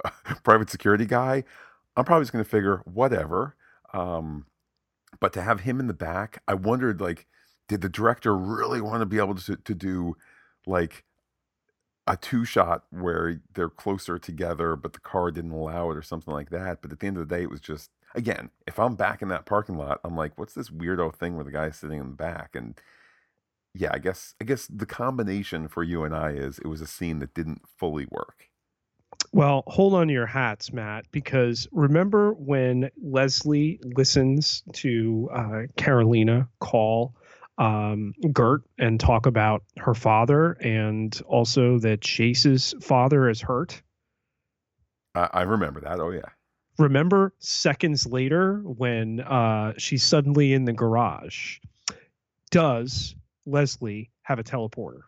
private 0.42 0.70
security 0.70 1.06
guy. 1.06 1.44
I'm 1.96 2.04
probably 2.04 2.22
just 2.22 2.32
going 2.32 2.44
to 2.44 2.50
figure 2.50 2.82
whatever. 2.84 3.56
Um, 3.92 4.46
but 5.20 5.32
to 5.34 5.42
have 5.42 5.60
him 5.60 5.80
in 5.80 5.86
the 5.86 5.94
back, 5.94 6.42
I 6.48 6.54
wondered 6.54 7.00
like, 7.00 7.26
did 7.68 7.80
the 7.80 7.88
director 7.88 8.36
really 8.36 8.80
want 8.80 9.00
to 9.00 9.06
be 9.06 9.18
able 9.18 9.34
to 9.34 9.56
to 9.56 9.74
do 9.74 10.16
like 10.66 11.04
a 12.06 12.16
two 12.16 12.44
shot 12.44 12.84
where 12.90 13.40
they're 13.54 13.68
closer 13.68 14.18
together, 14.18 14.74
but 14.76 14.92
the 14.92 15.00
car 15.00 15.30
didn't 15.30 15.52
allow 15.52 15.90
it 15.90 15.96
or 15.96 16.02
something 16.02 16.34
like 16.34 16.50
that. 16.50 16.82
But 16.82 16.92
at 16.92 17.00
the 17.00 17.06
end 17.06 17.16
of 17.16 17.28
the 17.28 17.34
day, 17.34 17.42
it 17.42 17.50
was 17.50 17.60
just 17.60 17.90
again, 18.14 18.50
if 18.66 18.78
I'm 18.78 18.96
back 18.96 19.22
in 19.22 19.28
that 19.28 19.46
parking 19.46 19.76
lot, 19.76 20.00
I'm 20.04 20.16
like, 20.16 20.36
what's 20.38 20.54
this 20.54 20.70
weirdo 20.70 21.14
thing 21.14 21.34
where 21.36 21.44
the 21.44 21.52
guy's 21.52 21.76
sitting 21.76 22.00
in 22.00 22.10
the 22.10 22.16
back? 22.16 22.50
And 22.54 22.78
yeah, 23.74 23.90
I 23.92 23.98
guess 23.98 24.34
I 24.40 24.44
guess 24.44 24.66
the 24.66 24.86
combination 24.86 25.68
for 25.68 25.82
you 25.82 26.04
and 26.04 26.14
I 26.14 26.32
is 26.32 26.58
it 26.58 26.66
was 26.66 26.80
a 26.80 26.86
scene 26.86 27.20
that 27.20 27.34
didn't 27.34 27.62
fully 27.78 28.06
work. 28.10 28.50
Well, 29.34 29.64
hold 29.66 29.94
on 29.94 30.08
to 30.08 30.12
your 30.12 30.26
hats, 30.26 30.74
Matt, 30.74 31.06
because 31.10 31.66
remember 31.72 32.32
when 32.34 32.90
Leslie 33.02 33.80
listens 33.82 34.62
to 34.74 35.30
uh, 35.32 35.62
Karolina 35.78 36.48
call 36.60 37.14
um, 37.56 38.12
Gert 38.30 38.62
and 38.78 39.00
talk 39.00 39.24
about 39.24 39.62
her 39.78 39.94
father 39.94 40.52
and 40.60 41.18
also 41.26 41.78
that 41.78 42.02
Chase's 42.02 42.74
father 42.82 43.30
is 43.30 43.40
hurt? 43.40 43.80
I, 45.14 45.28
I 45.32 45.42
remember 45.42 45.80
that. 45.80 45.98
Oh, 45.98 46.10
yeah. 46.10 46.28
Remember 46.78 47.32
seconds 47.38 48.06
later 48.06 48.60
when 48.64 49.20
uh, 49.20 49.72
she's 49.78 50.02
suddenly 50.02 50.52
in 50.52 50.66
the 50.66 50.72
garage? 50.74 51.58
Does 52.50 53.14
Leslie 53.46 54.10
have 54.22 54.38
a 54.38 54.44
teleporter? 54.44 55.00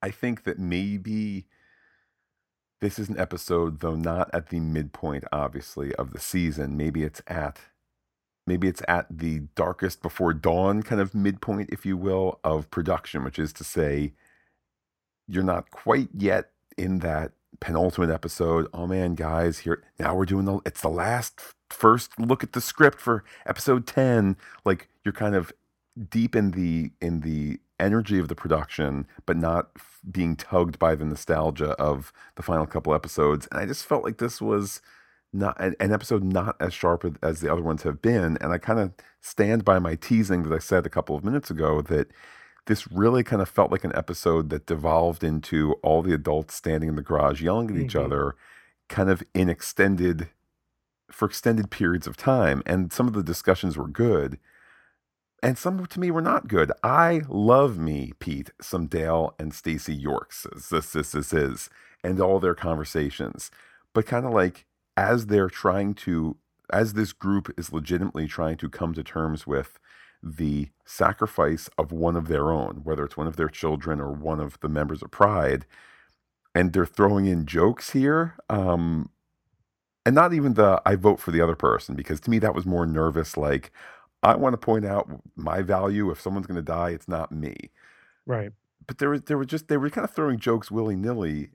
I 0.00 0.10
think 0.10 0.44
that 0.44 0.60
maybe 0.60 1.46
this 2.80 2.98
is 2.98 3.08
an 3.08 3.18
episode, 3.18 3.80
though 3.80 3.96
not 3.96 4.30
at 4.32 4.50
the 4.50 4.60
midpoint, 4.60 5.24
obviously, 5.32 5.94
of 5.96 6.12
the 6.12 6.20
season. 6.20 6.76
Maybe 6.76 7.02
it's 7.02 7.22
at 7.26 7.58
maybe 8.46 8.68
it's 8.68 8.82
at 8.88 9.06
the 9.10 9.40
darkest 9.54 10.00
before 10.00 10.32
dawn 10.32 10.82
kind 10.82 11.00
of 11.00 11.14
midpoint, 11.14 11.68
if 11.70 11.84
you 11.84 11.96
will, 11.96 12.40
of 12.42 12.70
production, 12.70 13.22
which 13.22 13.38
is 13.38 13.52
to 13.52 13.62
say, 13.62 14.14
you're 15.26 15.42
not 15.42 15.70
quite 15.70 16.08
yet 16.14 16.52
in 16.78 17.00
that 17.00 17.32
penultimate 17.60 18.10
episode. 18.10 18.66
Oh 18.72 18.86
man, 18.86 19.14
guys, 19.14 19.60
here 19.60 19.82
now 19.98 20.14
we're 20.14 20.24
doing 20.24 20.44
the 20.44 20.60
it's 20.64 20.80
the 20.80 20.88
last 20.88 21.40
first 21.70 22.18
look 22.18 22.42
at 22.42 22.52
the 22.52 22.60
script 22.60 23.00
for 23.00 23.24
episode 23.46 23.86
10. 23.86 24.36
Like 24.64 24.88
you're 25.04 25.12
kind 25.12 25.34
of 25.34 25.52
deep 26.10 26.36
in 26.36 26.52
the 26.52 26.92
in 27.00 27.20
the 27.20 27.58
energy 27.78 28.18
of 28.18 28.28
the 28.28 28.34
production, 28.34 29.06
but 29.26 29.36
not 29.36 29.70
being 30.10 30.36
tugged 30.36 30.78
by 30.78 30.94
the 30.94 31.04
nostalgia 31.04 31.70
of 31.72 32.12
the 32.36 32.42
final 32.42 32.66
couple 32.66 32.94
episodes. 32.94 33.48
And 33.50 33.60
I 33.60 33.66
just 33.66 33.84
felt 33.84 34.04
like 34.04 34.18
this 34.18 34.40
was 34.40 34.80
not 35.32 35.60
an, 35.60 35.74
an 35.80 35.92
episode 35.92 36.24
not 36.24 36.56
as 36.60 36.72
sharp 36.72 37.04
as 37.22 37.40
the 37.40 37.52
other 37.52 37.62
ones 37.62 37.82
have 37.82 38.00
been. 38.00 38.38
And 38.40 38.52
I 38.52 38.58
kind 38.58 38.78
of 38.80 38.92
stand 39.20 39.64
by 39.64 39.78
my 39.78 39.94
teasing 39.94 40.44
that 40.44 40.54
I 40.54 40.58
said 40.58 40.86
a 40.86 40.90
couple 40.90 41.16
of 41.16 41.24
minutes 41.24 41.50
ago 41.50 41.82
that 41.82 42.10
this 42.66 42.90
really 42.90 43.22
kind 43.22 43.42
of 43.42 43.48
felt 43.48 43.70
like 43.70 43.84
an 43.84 43.96
episode 43.96 44.50
that 44.50 44.66
devolved 44.66 45.24
into 45.24 45.74
all 45.82 46.02
the 46.02 46.14
adults 46.14 46.54
standing 46.54 46.90
in 46.90 46.96
the 46.96 47.02
garage 47.02 47.42
yelling 47.42 47.68
at 47.68 47.74
mm-hmm. 47.74 47.84
each 47.84 47.96
other, 47.96 48.36
kind 48.88 49.10
of 49.10 49.22
in 49.34 49.48
extended 49.48 50.28
for 51.10 51.26
extended 51.26 51.70
periods 51.70 52.06
of 52.06 52.16
time. 52.16 52.62
And 52.66 52.92
some 52.92 53.06
of 53.06 53.14
the 53.14 53.22
discussions 53.22 53.76
were 53.76 53.88
good. 53.88 54.38
And 55.42 55.56
some 55.56 55.86
to 55.86 56.00
me 56.00 56.10
were 56.10 56.22
not 56.22 56.48
good. 56.48 56.72
I 56.82 57.22
love 57.28 57.78
me, 57.78 58.12
Pete, 58.18 58.50
some 58.60 58.86
Dale 58.86 59.34
and 59.38 59.54
Stacey 59.54 59.94
Yorkes, 59.94 60.46
this, 60.70 60.90
this, 60.92 61.12
this 61.12 61.32
is, 61.32 61.70
and 62.02 62.20
all 62.20 62.40
their 62.40 62.56
conversations. 62.56 63.50
But 63.94 64.06
kind 64.06 64.26
of 64.26 64.32
like 64.32 64.66
as 64.96 65.26
they're 65.26 65.48
trying 65.48 65.94
to, 65.94 66.36
as 66.72 66.94
this 66.94 67.12
group 67.12 67.52
is 67.56 67.72
legitimately 67.72 68.26
trying 68.26 68.56
to 68.56 68.68
come 68.68 68.94
to 68.94 69.04
terms 69.04 69.46
with 69.46 69.78
the 70.20 70.70
sacrifice 70.84 71.70
of 71.78 71.92
one 71.92 72.16
of 72.16 72.26
their 72.26 72.50
own, 72.50 72.80
whether 72.82 73.04
it's 73.04 73.16
one 73.16 73.28
of 73.28 73.36
their 73.36 73.48
children 73.48 74.00
or 74.00 74.10
one 74.10 74.40
of 74.40 74.58
the 74.58 74.68
members 74.68 75.02
of 75.02 75.12
Pride, 75.12 75.64
and 76.52 76.72
they're 76.72 76.84
throwing 76.84 77.26
in 77.26 77.46
jokes 77.46 77.90
here. 77.90 78.34
Um, 78.50 79.10
and 80.04 80.16
not 80.16 80.34
even 80.34 80.54
the 80.54 80.82
I 80.84 80.96
vote 80.96 81.20
for 81.20 81.30
the 81.30 81.40
other 81.40 81.54
person, 81.54 81.94
because 81.94 82.18
to 82.20 82.30
me 82.30 82.40
that 82.40 82.54
was 82.56 82.66
more 82.66 82.86
nervous, 82.86 83.36
like, 83.36 83.70
I 84.22 84.36
want 84.36 84.52
to 84.54 84.58
point 84.58 84.84
out 84.84 85.08
my 85.36 85.62
value. 85.62 86.10
If 86.10 86.20
someone's 86.20 86.46
going 86.46 86.56
to 86.56 86.62
die, 86.62 86.90
it's 86.90 87.08
not 87.08 87.32
me. 87.32 87.54
Right. 88.26 88.50
But 88.86 88.98
there 88.98 89.10
was 89.10 89.22
there 89.22 89.38
were 89.38 89.44
just 89.44 89.68
they 89.68 89.76
were 89.76 89.90
kind 89.90 90.04
of 90.04 90.14
throwing 90.14 90.38
jokes 90.38 90.70
willy 90.70 90.96
nilly, 90.96 91.50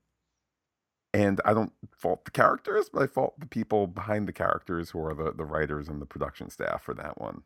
and 1.14 1.42
I 1.46 1.54
don't 1.54 1.74
fault 1.96 2.26
the 2.26 2.32
characters, 2.32 2.90
but 2.92 3.04
I 3.04 3.08
fault 3.08 3.40
the 3.40 3.46
people 3.46 3.88
behind 3.88 4.28
the 4.28 4.34
characters 4.34 4.90
who 4.92 5.04
are 5.06 5.14
the, 5.14 5.32
the 5.32 5.46
writers 5.46 5.88
and 5.88 6.02
the 6.02 6.06
production 6.06 6.50
staff 6.50 6.84
for 6.84 6.94
that 6.96 7.20
one. 7.20 7.42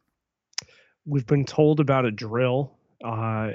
We've 1.06 1.25
been 1.25 1.45
told 1.45 1.80
about 1.80 2.06
a 2.06 2.12
drill 2.12 2.73
uh, 3.03 3.51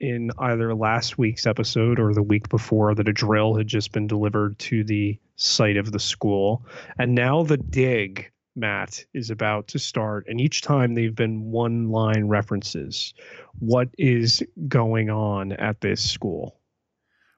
in 0.00 0.30
either 0.38 0.74
last 0.74 1.18
week's 1.18 1.46
episode 1.46 1.98
or 1.98 2.12
the 2.14 2.22
week 2.22 2.48
before 2.48 2.94
that 2.94 3.08
a 3.08 3.12
drill 3.12 3.54
had 3.56 3.66
just 3.66 3.92
been 3.92 4.06
delivered 4.06 4.58
to 4.60 4.84
the 4.84 5.18
site 5.36 5.76
of 5.76 5.92
the 5.92 6.00
school. 6.00 6.64
And 6.98 7.14
now 7.14 7.42
the 7.42 7.56
dig, 7.56 8.30
Matt, 8.56 9.04
is 9.14 9.30
about 9.30 9.68
to 9.68 9.78
start. 9.78 10.26
And 10.28 10.40
each 10.40 10.62
time 10.62 10.94
they've 10.94 11.14
been 11.14 11.50
one 11.50 11.90
line 11.90 12.28
references. 12.28 13.14
What 13.58 13.88
is 13.98 14.42
going 14.68 15.10
on 15.10 15.52
at 15.52 15.80
this 15.80 16.02
school? 16.02 16.60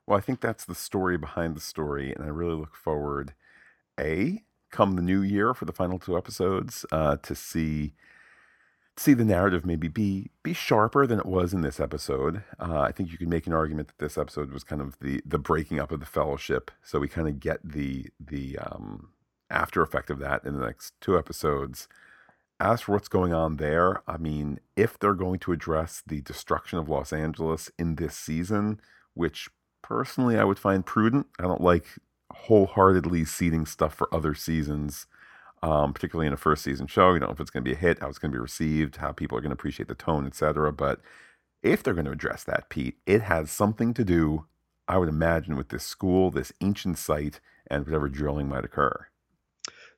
Well, 0.07 0.19
I 0.19 0.21
think 0.21 0.41
that's 0.41 0.65
the 0.65 0.75
story 0.75 1.17
behind 1.19 1.57
the 1.57 1.61
story, 1.61 2.13
and 2.13 2.25
I 2.25 2.29
really 2.29 2.55
look 2.55 2.77
forward, 2.77 3.35
a 3.99 4.43
come 4.71 4.95
the 4.95 5.03
new 5.03 5.23
year 5.23 5.55
for 5.55 5.65
the 5.65 5.73
final 5.73 5.99
two 5.99 6.17
episodes, 6.17 6.87
uh, 6.93 7.17
to 7.17 7.35
see 7.35 7.95
see 8.99 9.13
the 9.13 9.25
narrative 9.25 9.67
maybe 9.67 9.89
be 9.89 10.31
be 10.43 10.53
sharper 10.53 11.07
than 11.07 11.19
it 11.19 11.27
was 11.27 11.53
in 11.53 11.63
this 11.63 11.81
episode. 11.81 12.43
Uh, 12.59 12.81
I 12.81 12.93
think 12.93 13.11
you 13.11 13.19
can 13.19 13.29
make 13.29 13.47
an 13.47 13.53
argument 13.53 13.89
that 13.89 13.99
this 13.99 14.17
episode 14.17 14.53
was 14.53 14.65
kind 14.65 14.81
of 14.81 14.99
the 15.01 15.21
the 15.27 15.39
breaking 15.39 15.81
up 15.81 15.91
of 15.91 16.01
the 16.01 16.07
fellowship, 16.07 16.71
so 16.83 17.01
we 17.01 17.09
kind 17.09 17.29
of 17.29 17.41
get 17.41 17.59
the 17.65 18.07
the 18.21 18.59
um, 18.59 19.09
after 19.51 19.83
effect 19.83 20.11
of 20.11 20.19
that 20.19 20.45
in 20.45 20.59
the 20.59 20.65
next 20.65 20.95
two 21.01 21.19
episodes. 21.19 21.89
As 22.59 22.83
for 22.83 22.93
what's 22.93 23.09
going 23.09 23.35
on 23.35 23.57
there, 23.57 24.03
I 24.07 24.17
mean, 24.17 24.61
if 24.77 24.99
they're 24.99 25.13
going 25.15 25.39
to 25.41 25.53
address 25.53 26.03
the 26.07 26.23
destruction 26.23 26.79
of 26.79 26.89
Los 26.89 27.13
Angeles 27.13 27.71
in 27.79 27.97
this 27.97 28.17
season, 28.17 28.81
which 29.13 29.51
personally 29.87 30.37
I 30.37 30.45
would 30.45 30.59
find 30.59 30.85
prudent. 30.85 31.27
I 31.39 31.45
don't 31.45 31.61
like 31.61 31.87
wholeheartedly 32.33 33.25
seeding 33.25 33.67
stuff 33.67 33.95
for 33.95 34.13
other 34.13 34.35
seasons, 34.35 35.07
um, 35.63 35.93
particularly 35.93 36.27
in 36.27 36.33
a 36.33 36.39
first 36.39 36.65
season 36.65 36.89
show. 36.89 37.13
You 37.13 37.21
don't 37.21 37.29
know 37.29 37.35
if 37.35 37.41
it's 37.41 37.51
going 37.51 37.65
to 37.65 37.69
be 37.69 37.75
a 37.75 37.79
hit, 37.79 38.01
how 38.01 38.09
it's 38.09 38.19
going 38.19 38.33
to 38.33 38.37
be 38.37 38.43
received, 38.43 38.97
how 38.97 39.13
people 39.13 39.39
are 39.39 39.41
going 39.41 39.51
to 39.51 39.55
appreciate 39.55 39.89
the 39.89 39.95
tone, 39.95 40.27
etc. 40.27 40.73
But 40.73 41.01
if 41.63 41.83
they're 41.83 41.95
going 41.95 42.07
to 42.07 42.11
address 42.11 42.43
that, 42.45 42.69
Pete, 42.69 42.97
it 43.07 43.23
has 43.23 43.51
something 43.51 43.95
to 43.95 44.05
do, 44.05 44.47
I 44.89 44.99
would 44.99 45.09
imagine, 45.09 45.57
with 45.57 45.69
this 45.69 45.85
school, 45.85 46.31
this 46.31 46.53
ancient 46.61 46.99
site, 46.99 47.41
and 47.69 47.85
whatever 47.87 48.09
drilling 48.09 48.49
might 48.49 48.65
occur. 48.65 49.07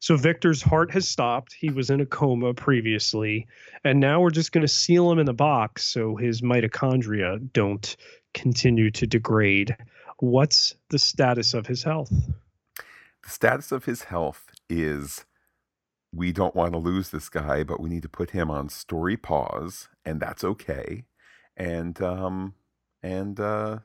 So 0.01 0.17
Victor's 0.17 0.63
heart 0.63 0.93
has 0.93 1.09
stopped. 1.09 1.53
He 1.53 1.71
was 1.71 1.91
in 1.91 2.01
a 2.01 2.07
coma 2.07 2.55
previously, 2.55 3.47
and 3.85 3.99
now 3.99 4.21
we're 4.21 4.31
just 4.31 4.53
going 4.53 4.63
to 4.63 4.73
seal 4.73 5.11
him 5.11 5.19
in 5.19 5.27
the 5.27 5.35
box 5.35 5.85
so 5.87 6.15
his 6.15 6.41
mitochondria 6.41 7.41
don't 7.53 7.97
continue 8.33 8.91
to 8.93 9.07
degrade. 9.07 9.77
What's 10.19 10.77
the 10.91 10.99
status 10.99 11.53
of 11.55 11.67
his 11.67 11.83
health? 11.83 12.13
The 13.25 13.31
status 13.31 13.73
of 13.73 13.85
his 13.87 14.05
health 14.05 14.47
is 14.71 15.25
we 16.13 16.33
don't 16.33 16.55
want 16.55 16.73
to 16.73 16.79
lose 16.79 17.11
this 17.11 17.29
guy, 17.29 17.65
but 17.65 17.81
we 17.81 17.91
need 17.91 18.03
to 18.03 18.09
put 18.09 18.31
him 18.31 18.51
on 18.51 18.69
story 18.69 19.17
pause, 19.17 19.89
and 20.05 20.21
that's 20.21 20.45
okay. 20.45 21.05
And 21.57 22.01
um, 22.01 22.55
and 23.03 23.39
uh, 23.39 23.81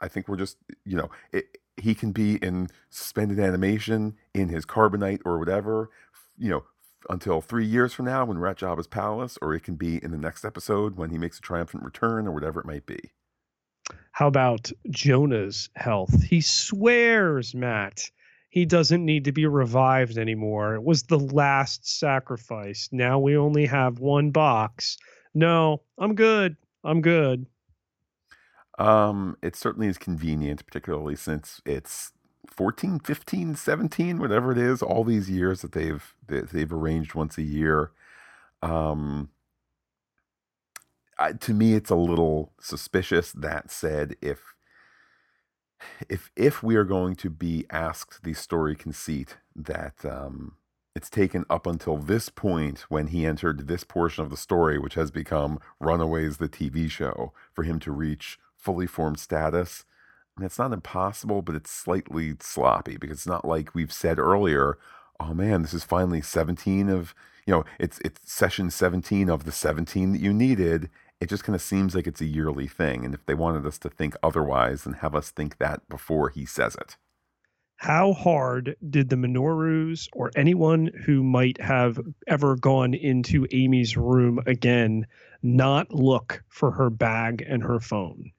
I 0.00 0.08
think 0.08 0.28
we're 0.28 0.36
just 0.36 0.58
you 0.84 0.96
know 0.96 1.10
it, 1.32 1.58
he 1.76 1.94
can 1.94 2.12
be 2.12 2.36
in 2.36 2.68
suspended 2.90 3.38
animation 3.38 4.16
in 4.34 4.48
his 4.48 4.64
carbonite 4.64 5.20
or 5.24 5.38
whatever, 5.38 5.90
you 6.38 6.50
know, 6.50 6.64
until 7.08 7.40
three 7.40 7.66
years 7.66 7.92
from 7.92 8.06
now 8.06 8.24
when 8.24 8.38
we're 8.38 8.54
palace, 8.90 9.38
or 9.40 9.54
it 9.54 9.62
can 9.62 9.76
be 9.76 10.02
in 10.02 10.10
the 10.10 10.18
next 10.18 10.44
episode 10.44 10.96
when 10.96 11.10
he 11.10 11.18
makes 11.18 11.38
a 11.38 11.42
triumphant 11.42 11.84
return 11.84 12.26
or 12.26 12.32
whatever 12.32 12.60
it 12.60 12.66
might 12.66 12.86
be. 12.86 12.98
How 14.12 14.26
about 14.26 14.72
Jonah's 14.90 15.68
health? 15.76 16.22
He 16.22 16.40
swears, 16.40 17.54
Matt, 17.54 18.10
he 18.48 18.64
doesn't 18.64 19.04
need 19.04 19.24
to 19.24 19.32
be 19.32 19.46
revived 19.46 20.18
anymore. 20.18 20.74
It 20.74 20.82
was 20.82 21.04
the 21.04 21.18
last 21.18 21.86
sacrifice. 21.86 22.88
Now 22.90 23.18
we 23.18 23.36
only 23.36 23.66
have 23.66 24.00
one 24.00 24.30
box. 24.30 24.96
No, 25.34 25.82
I'm 25.98 26.14
good. 26.14 26.56
I'm 26.82 27.02
good. 27.02 27.46
Um, 28.78 29.36
it 29.42 29.56
certainly 29.56 29.88
is 29.88 29.98
convenient, 29.98 30.66
particularly 30.66 31.16
since 31.16 31.60
it's 31.64 32.12
14, 32.48 33.00
15, 33.00 33.54
17, 33.54 34.18
whatever 34.18 34.52
it 34.52 34.58
is, 34.58 34.82
all 34.82 35.04
these 35.04 35.30
years 35.30 35.62
that 35.62 35.72
they've 35.72 36.14
that 36.28 36.50
they've 36.50 36.72
arranged 36.72 37.14
once 37.14 37.38
a 37.38 37.42
year. 37.42 37.92
Um, 38.62 39.30
I, 41.18 41.32
to 41.32 41.54
me, 41.54 41.74
it's 41.74 41.90
a 41.90 41.96
little 41.96 42.52
suspicious. 42.60 43.32
That 43.32 43.70
said, 43.70 44.16
if 44.20 44.54
if 46.08 46.30
if 46.36 46.62
we 46.62 46.76
are 46.76 46.84
going 46.84 47.16
to 47.16 47.30
be 47.30 47.66
asked 47.70 48.22
the 48.24 48.34
story 48.34 48.74
conceit 48.74 49.36
that 49.54 50.04
um, 50.04 50.56
it's 50.94 51.10
taken 51.10 51.44
up 51.50 51.66
until 51.66 51.96
this 51.98 52.28
point 52.28 52.80
when 52.88 53.08
he 53.08 53.26
entered 53.26 53.66
this 53.68 53.84
portion 53.84 54.24
of 54.24 54.30
the 54.30 54.36
story, 54.36 54.78
which 54.78 54.94
has 54.94 55.10
become 55.10 55.58
Runaways, 55.80 56.38
the 56.38 56.48
TV 56.48 56.90
show, 56.90 57.32
for 57.52 57.64
him 57.64 57.78
to 57.80 57.92
reach 57.92 58.38
fully 58.66 58.88
formed 58.88 59.20
status. 59.20 59.84
It's 60.40 60.58
not 60.58 60.72
impossible, 60.72 61.40
but 61.40 61.54
it's 61.54 61.70
slightly 61.70 62.34
sloppy 62.40 62.96
because 62.96 63.18
it's 63.18 63.26
not 63.26 63.44
like 63.44 63.76
we've 63.76 63.92
said 63.92 64.18
earlier. 64.18 64.76
Oh 65.20 65.32
man, 65.32 65.62
this 65.62 65.72
is 65.72 65.84
finally 65.84 66.20
17 66.20 66.88
of 66.88 67.14
you 67.46 67.54
know, 67.54 67.64
it's 67.78 68.00
it's 68.04 68.20
session 68.30 68.72
17 68.72 69.30
of 69.30 69.44
the 69.44 69.52
17 69.52 70.12
that 70.12 70.20
you 70.20 70.32
needed. 70.32 70.90
It 71.20 71.28
just 71.28 71.44
kind 71.44 71.54
of 71.54 71.62
seems 71.62 71.94
like 71.94 72.08
it's 72.08 72.20
a 72.20 72.26
yearly 72.26 72.66
thing. 72.66 73.04
And 73.04 73.14
if 73.14 73.24
they 73.24 73.34
wanted 73.34 73.64
us 73.64 73.78
to 73.78 73.88
think 73.88 74.16
otherwise, 74.20 74.82
then 74.82 74.94
have 74.94 75.14
us 75.14 75.30
think 75.30 75.58
that 75.58 75.88
before 75.88 76.28
he 76.28 76.44
says 76.44 76.74
it. 76.74 76.96
How 77.76 78.14
hard 78.14 78.74
did 78.90 79.10
the 79.10 79.16
Minorus 79.16 80.08
or 80.12 80.32
anyone 80.34 80.90
who 81.04 81.22
might 81.22 81.60
have 81.60 82.00
ever 82.26 82.56
gone 82.56 82.94
into 82.94 83.46
Amy's 83.52 83.96
room 83.96 84.40
again 84.44 85.06
not 85.42 85.92
look 85.92 86.42
for 86.48 86.72
her 86.72 86.90
bag 86.90 87.44
and 87.48 87.62
her 87.62 87.78
phone? 87.78 88.32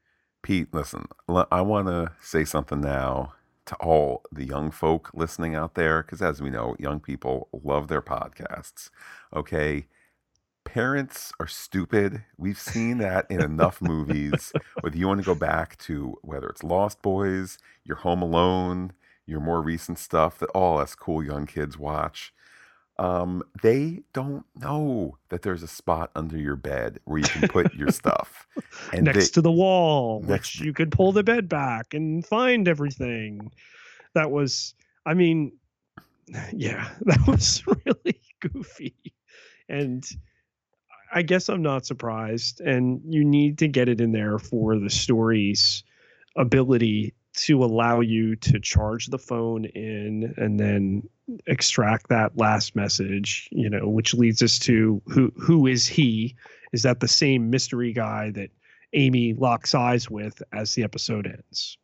Pete, 0.47 0.73
listen, 0.73 1.05
I 1.51 1.59
want 1.59 1.87
to 1.87 2.13
say 2.21 2.45
something 2.45 2.79
now 2.79 3.33
to 3.65 3.75
all 3.81 4.23
the 4.31 4.45
young 4.45 4.71
folk 4.71 5.11
listening 5.13 5.55
out 5.55 5.73
there, 5.73 6.01
because 6.01 6.21
as 6.21 6.41
we 6.41 6.49
know, 6.49 6.73
young 6.79 7.01
people 7.01 7.49
love 7.51 7.89
their 7.89 8.01
podcasts. 8.01 8.89
Okay. 9.35 9.87
Parents 10.63 11.33
are 11.41 11.47
stupid. 11.47 12.23
We've 12.37 12.57
seen 12.57 12.99
that 12.99 13.29
in 13.29 13.41
enough 13.41 13.81
movies. 13.81 14.53
Whether 14.79 14.97
you 14.97 15.09
want 15.09 15.19
to 15.19 15.25
go 15.25 15.35
back 15.35 15.77
to 15.79 16.17
whether 16.21 16.47
it's 16.47 16.63
Lost 16.63 17.01
Boys, 17.01 17.57
You're 17.83 17.97
Home 17.97 18.21
Alone, 18.21 18.93
your 19.25 19.41
more 19.41 19.61
recent 19.61 19.99
stuff 19.99 20.39
that 20.39 20.49
oh, 20.55 20.59
all 20.61 20.77
us 20.77 20.95
cool 20.95 21.21
young 21.21 21.45
kids 21.45 21.77
watch, 21.77 22.33
um, 22.99 23.43
they 23.61 24.01
don't 24.13 24.45
know 24.55 25.17
that 25.29 25.43
there's 25.43 25.63
a 25.63 25.67
spot 25.67 26.09
under 26.15 26.37
your 26.37 26.55
bed 26.55 26.99
where 27.05 27.19
you 27.19 27.25
can 27.25 27.47
put 27.47 27.73
your 27.73 27.91
stuff. 27.91 28.47
And 28.93 29.05
next 29.05 29.29
they, 29.29 29.33
to 29.33 29.41
the 29.41 29.51
wall, 29.51 30.21
which 30.21 30.59
you 30.59 30.73
could 30.73 30.91
pull 30.91 31.11
the 31.11 31.23
bed 31.23 31.49
back 31.49 31.93
and 31.93 32.25
find 32.25 32.67
everything. 32.67 33.51
That 34.13 34.31
was, 34.31 34.73
I 35.05 35.13
mean, 35.13 35.51
yeah, 36.53 36.89
that 37.01 37.19
was 37.27 37.63
really 37.67 38.21
goofy. 38.39 38.95
And 39.69 40.07
I 41.13 41.21
guess 41.21 41.49
I'm 41.49 41.61
not 41.61 41.85
surprised. 41.85 42.61
And 42.61 43.01
you 43.07 43.23
need 43.23 43.57
to 43.59 43.67
get 43.67 43.89
it 43.89 44.01
in 44.01 44.11
there 44.11 44.39
for 44.39 44.77
the 44.77 44.89
story's 44.89 45.83
ability 46.35 47.13
to 47.37 47.63
allow 47.63 47.99
you 47.99 48.35
to 48.35 48.59
charge 48.59 49.07
the 49.07 49.17
phone 49.17 49.65
in 49.65 50.33
and 50.37 50.59
then 50.59 51.07
extract 51.45 52.09
that 52.09 52.37
last 52.37 52.75
message 52.75 53.49
you 53.51 53.69
know 53.69 53.87
which 53.87 54.13
leads 54.13 54.41
us 54.41 54.57
to 54.57 55.01
who 55.07 55.31
who 55.37 55.67
is 55.67 55.87
he? 55.87 56.35
Is 56.73 56.81
that 56.83 56.99
the 56.99 57.07
same 57.07 57.49
mystery 57.49 57.93
guy 57.93 58.31
that 58.31 58.49
amy 58.93 59.33
locks 59.33 59.75
eyes 59.75 60.09
with 60.09 60.41
as 60.53 60.73
the 60.73 60.83
episode 60.83 61.27
ends 61.27 61.77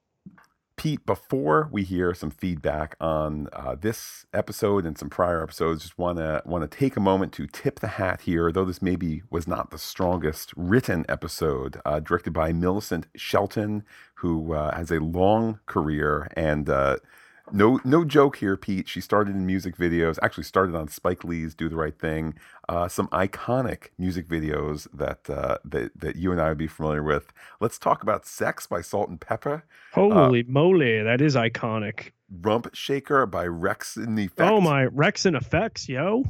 Pete, 0.76 1.06
before 1.06 1.70
we 1.72 1.84
hear 1.84 2.14
some 2.14 2.32
feedback 2.32 2.96
on 3.00 3.48
uh, 3.54 3.76
this 3.80 4.26
episode 4.34 4.86
and 4.86 4.98
some 4.98 5.10
prior 5.10 5.44
episodes, 5.44 5.84
just 5.84 5.98
want 6.00 6.18
to 6.18 6.42
want 6.46 6.70
to 6.70 6.78
take 6.78 6.98
a 6.98 7.00
moment 7.00 7.32
to 7.34 7.46
tip 7.46 7.80
the 7.80 7.88
hat 7.88 8.22
here. 8.22 8.52
Though 8.52 8.66
this 8.66 8.82
maybe 8.82 9.22
was 9.30 9.48
not 9.48 9.70
the 9.70 9.78
strongest 9.78 10.52
written 10.56 11.06
episode, 11.08 11.80
uh, 11.86 12.00
directed 12.00 12.34
by 12.34 12.54
Millicent 12.54 13.06
Shelton, 13.16 13.84
who 14.16 14.54
uh, 14.54 14.76
has 14.76 14.90
a 14.90 15.00
long 15.00 15.60
career 15.68 16.28
and 16.36 16.68
uh, 16.68 16.98
no, 17.52 17.80
no 17.84 18.06
joke 18.06 18.38
here, 18.38 18.56
Pete. 18.56 18.88
She 18.88 19.02
started 19.02 19.36
in 19.36 19.46
music 19.46 19.76
videos. 19.76 20.18
Actually, 20.22 20.46
started 20.46 20.76
on 20.76 20.88
Spike 20.88 21.24
Lee's 21.24 21.54
"Do 21.54 21.68
the 21.70 21.76
Right 21.76 21.98
Thing." 21.98 22.36
Uh, 22.70 22.88
some 22.88 23.08
iconic 23.10 23.90
music 23.98 24.28
videos 24.28 24.88
that 24.94 25.30
uh, 25.30 25.58
that 25.66 25.92
that 26.00 26.16
you 26.16 26.32
and 26.32 26.40
I 26.40 26.50
would 26.50 26.58
be 26.58 26.68
familiar 26.68 27.04
with. 27.04 27.34
Let's 27.60 27.78
talk 27.78 28.02
about 28.02 28.26
"Sex" 28.26 28.66
by 28.68 28.82
Salt-N-Pepa. 28.82 29.64
Holy 29.94 30.42
uh, 30.42 30.44
moly, 30.48 31.04
that 31.04 31.22
is 31.22 31.36
iconic. 31.36 32.12
"Rump 32.42 32.74
Shaker" 32.74 33.26
by 33.26 33.46
Wreckx-n-Effect. 33.46 34.50
Oh 34.50 34.62
my, 34.62 34.86
Wreckx-n-Effects, 34.86 35.90
yo. 35.90 36.24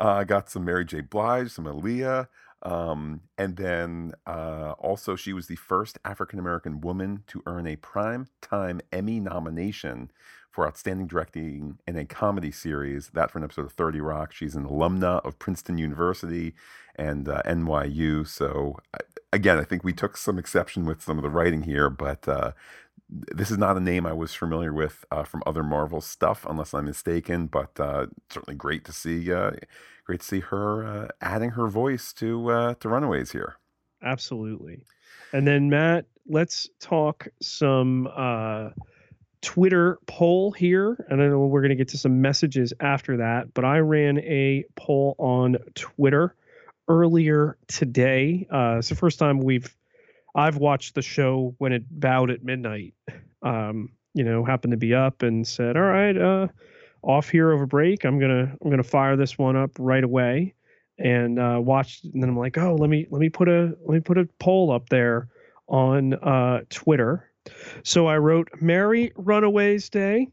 Uh, 0.00 0.08
I 0.08 0.24
got 0.24 0.50
some 0.50 0.64
Mary 0.64 0.84
J. 0.84 1.00
Blige, 1.00 1.50
some 1.50 1.64
Aaliyah. 1.64 2.28
Um, 2.62 3.20
and 3.36 3.56
then 3.56 4.12
uh, 4.26 4.72
also, 4.78 5.14
she 5.14 5.32
was 5.32 5.46
the 5.46 5.56
first 5.56 5.98
African 6.04 6.38
American 6.38 6.80
woman 6.80 7.22
to 7.28 7.42
earn 7.46 7.66
a 7.66 7.76
Prime 7.76 8.26
Time 8.40 8.80
Emmy 8.92 9.20
nomination 9.20 10.10
for 10.58 10.66
Outstanding 10.66 11.06
Directing 11.06 11.78
in 11.86 11.96
a 11.96 12.04
Comedy 12.04 12.50
Series. 12.50 13.10
That 13.10 13.30
for 13.30 13.38
an 13.38 13.44
episode 13.44 13.66
of 13.66 13.72
30 13.74 14.00
Rock. 14.00 14.32
She's 14.32 14.56
an 14.56 14.66
alumna 14.66 15.24
of 15.24 15.38
Princeton 15.38 15.78
University 15.78 16.52
and 16.96 17.28
uh, 17.28 17.42
NYU. 17.46 18.26
So, 18.26 18.76
again, 19.32 19.58
I 19.58 19.62
think 19.62 19.84
we 19.84 19.92
took 19.92 20.16
some 20.16 20.36
exception 20.36 20.84
with 20.84 21.00
some 21.00 21.16
of 21.16 21.22
the 21.22 21.30
writing 21.30 21.62
here, 21.62 21.88
but 21.88 22.26
uh, 22.26 22.54
this 23.08 23.52
is 23.52 23.56
not 23.56 23.76
a 23.76 23.80
name 23.80 24.04
I 24.04 24.12
was 24.12 24.34
familiar 24.34 24.72
with 24.72 25.04
uh, 25.12 25.22
from 25.22 25.44
other 25.46 25.62
Marvel 25.62 26.00
stuff, 26.00 26.44
unless 26.50 26.74
I'm 26.74 26.86
mistaken. 26.86 27.46
But 27.46 27.78
uh, 27.78 28.06
certainly 28.28 28.56
great 28.56 28.84
to 28.86 28.92
see, 28.92 29.32
uh, 29.32 29.52
great 30.06 30.22
to 30.22 30.26
see 30.26 30.40
her 30.40 30.84
uh, 30.84 31.08
adding 31.20 31.50
her 31.50 31.68
voice 31.68 32.12
to 32.14 32.74
to 32.80 32.88
Runaways 32.88 33.30
here. 33.30 33.58
Absolutely. 34.02 34.80
And 35.32 35.46
then 35.46 35.70
Matt, 35.70 36.06
let's 36.26 36.68
talk 36.80 37.28
some 37.40 38.08
Twitter 39.40 39.98
poll 40.06 40.52
here, 40.52 41.04
and 41.08 41.22
I 41.22 41.28
know 41.28 41.46
we're 41.46 41.60
going 41.60 41.70
to 41.70 41.76
get 41.76 41.88
to 41.88 41.98
some 41.98 42.20
messages 42.20 42.72
after 42.80 43.18
that, 43.18 43.54
but 43.54 43.64
I 43.64 43.78
ran 43.78 44.18
a 44.18 44.64
poll 44.76 45.14
on 45.18 45.58
Twitter 45.74 46.34
earlier 46.88 47.56
today. 47.68 48.46
Uh, 48.52 48.76
it's 48.78 48.88
the 48.88 48.94
first 48.94 49.18
time 49.18 49.38
we've 49.40 49.74
I've 50.34 50.56
watched 50.56 50.94
the 50.94 51.02
show 51.02 51.54
when 51.58 51.72
it 51.72 51.84
bowed 51.88 52.30
at 52.30 52.44
midnight. 52.44 52.94
Um, 53.42 53.90
you 54.14 54.24
know, 54.24 54.44
happened 54.44 54.72
to 54.72 54.76
be 54.76 54.94
up 54.94 55.22
and 55.22 55.46
said, 55.46 55.76
"All 55.76 55.82
right, 55.82 56.16
uh, 56.16 56.48
off 57.02 57.28
here 57.28 57.52
over 57.52 57.66
break. 57.66 58.04
I'm 58.04 58.18
gonna 58.18 58.56
I'm 58.62 58.70
gonna 58.70 58.82
fire 58.82 59.16
this 59.16 59.38
one 59.38 59.56
up 59.56 59.70
right 59.78 60.02
away." 60.02 60.54
And 60.98 61.38
uh, 61.38 61.60
watched, 61.62 62.04
and 62.04 62.20
then 62.22 62.30
I'm 62.30 62.36
like, 62.36 62.58
"Oh, 62.58 62.74
let 62.74 62.90
me 62.90 63.06
let 63.10 63.20
me 63.20 63.28
put 63.28 63.48
a 63.48 63.76
let 63.84 63.94
me 63.94 64.00
put 64.00 64.18
a 64.18 64.28
poll 64.40 64.72
up 64.72 64.88
there 64.88 65.28
on 65.68 66.14
uh, 66.14 66.62
Twitter." 66.70 67.27
So 67.84 68.06
I 68.06 68.18
wrote 68.18 68.50
Merry 68.60 69.12
Runaways 69.16 69.88
Day. 69.88 70.28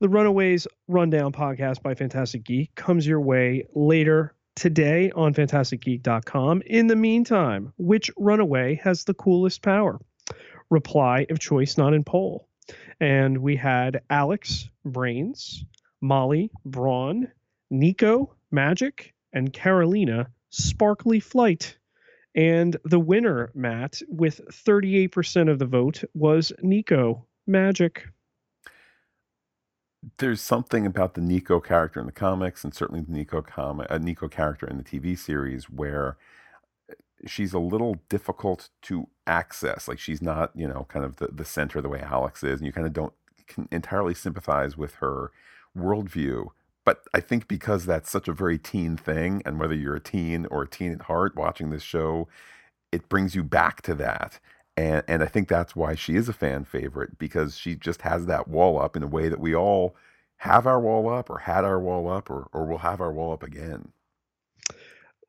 The 0.00 0.08
Runaways 0.08 0.66
Rundown 0.86 1.32
podcast 1.32 1.82
by 1.82 1.94
Fantastic 1.94 2.44
Geek 2.44 2.74
comes 2.74 3.06
your 3.06 3.20
way 3.20 3.66
later 3.74 4.34
today 4.54 5.10
on 5.12 5.34
fantasticgeek.com. 5.34 6.62
In 6.66 6.86
the 6.86 6.96
meantime, 6.96 7.72
which 7.78 8.10
runaway 8.16 8.76
has 8.82 9.04
the 9.04 9.14
coolest 9.14 9.62
power? 9.62 10.00
Reply 10.70 11.26
of 11.30 11.38
choice 11.38 11.78
not 11.78 11.94
in 11.94 12.04
poll. 12.04 12.48
And 13.00 13.38
we 13.38 13.56
had 13.56 14.02
Alex 14.10 14.68
Brains, 14.84 15.64
Molly 16.00 16.50
Braun, 16.64 17.28
Nico 17.70 18.34
Magic, 18.50 19.14
and 19.32 19.52
Karolina 19.52 20.26
Sparkly 20.50 21.20
Flight. 21.20 21.76
And 22.34 22.76
the 22.84 23.00
winner, 23.00 23.50
Matt, 23.54 24.00
with 24.08 24.40
38% 24.50 25.50
of 25.50 25.58
the 25.58 25.66
vote, 25.66 26.04
was 26.14 26.52
Nico 26.62 27.26
Magic. 27.46 28.04
There's 30.18 30.40
something 30.40 30.86
about 30.86 31.14
the 31.14 31.20
Nico 31.20 31.58
character 31.58 31.98
in 31.98 32.06
the 32.06 32.12
comics, 32.12 32.62
and 32.62 32.72
certainly 32.72 33.02
the 33.02 33.12
Nico 33.12 33.42
com- 33.42 33.84
uh, 33.88 33.98
Nico 33.98 34.28
character 34.28 34.66
in 34.66 34.76
the 34.76 34.84
TV 34.84 35.18
series, 35.18 35.68
where 35.68 36.16
uh, 36.88 36.94
she's 37.26 37.52
a 37.52 37.58
little 37.58 37.96
difficult 38.08 38.68
to 38.82 39.08
access. 39.26 39.88
Like 39.88 39.98
she's 39.98 40.22
not, 40.22 40.52
you 40.54 40.68
know, 40.68 40.86
kind 40.88 41.04
of 41.04 41.16
the, 41.16 41.28
the 41.28 41.44
center 41.44 41.80
the 41.80 41.88
way 41.88 42.00
Alex 42.00 42.44
is, 42.44 42.60
and 42.60 42.66
you 42.66 42.72
kind 42.72 42.86
of 42.86 42.92
don't 42.92 43.12
entirely 43.72 44.14
sympathize 44.14 44.76
with 44.76 44.94
her 44.96 45.32
worldview. 45.76 46.48
But 46.88 47.04
I 47.12 47.20
think 47.20 47.48
because 47.48 47.84
that's 47.84 48.10
such 48.10 48.28
a 48.28 48.32
very 48.32 48.56
teen 48.58 48.96
thing, 48.96 49.42
and 49.44 49.60
whether 49.60 49.74
you're 49.74 49.96
a 49.96 50.00
teen 50.00 50.46
or 50.46 50.62
a 50.62 50.66
teen 50.66 50.90
at 50.90 51.02
heart 51.02 51.36
watching 51.36 51.68
this 51.68 51.82
show, 51.82 52.28
it 52.90 53.10
brings 53.10 53.34
you 53.34 53.44
back 53.44 53.82
to 53.82 53.94
that. 53.96 54.40
And, 54.74 55.02
and 55.06 55.22
I 55.22 55.26
think 55.26 55.48
that's 55.48 55.76
why 55.76 55.94
she 55.94 56.16
is 56.16 56.30
a 56.30 56.32
fan 56.32 56.64
favorite 56.64 57.18
because 57.18 57.58
she 57.58 57.74
just 57.74 58.00
has 58.00 58.24
that 58.24 58.48
wall 58.48 58.80
up 58.80 58.96
in 58.96 59.02
a 59.02 59.06
way 59.06 59.28
that 59.28 59.38
we 59.38 59.54
all 59.54 59.96
have 60.38 60.66
our 60.66 60.80
wall 60.80 61.10
up 61.10 61.28
or 61.28 61.40
had 61.40 61.62
our 61.62 61.78
wall 61.78 62.10
up 62.10 62.30
or, 62.30 62.48
or 62.54 62.64
will 62.64 62.78
have 62.78 63.02
our 63.02 63.12
wall 63.12 63.34
up 63.34 63.42
again. 63.42 63.92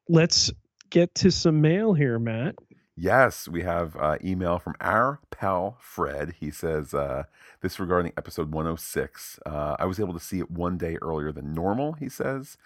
Let's 0.08 0.54
get 0.90 1.14
to 1.16 1.30
some 1.30 1.60
mail 1.60 1.94
here, 1.94 2.20
Matt. 2.20 2.56
Yes, 3.02 3.48
we 3.48 3.62
have 3.64 3.96
uh, 3.96 4.18
email 4.22 4.60
from 4.60 4.76
our 4.82 5.22
pal 5.32 5.78
Fred. 5.80 6.36
He 6.40 6.52
says 6.52 6.94
uh, 6.94 7.24
this 7.62 7.80
regarding 7.80 8.12
episode 8.18 8.52
106. 8.52 9.40
Uh, 9.46 9.78
I 9.80 9.86
was 9.86 10.02
able 10.02 10.14
to 10.14 10.20
see 10.20 10.40
it 10.40 10.52
one 10.52 10.78
day 10.78 10.98
earlier 11.02 11.32
than 11.32 11.54
normal. 11.54 11.94
He 11.94 12.10
says, 12.10 12.58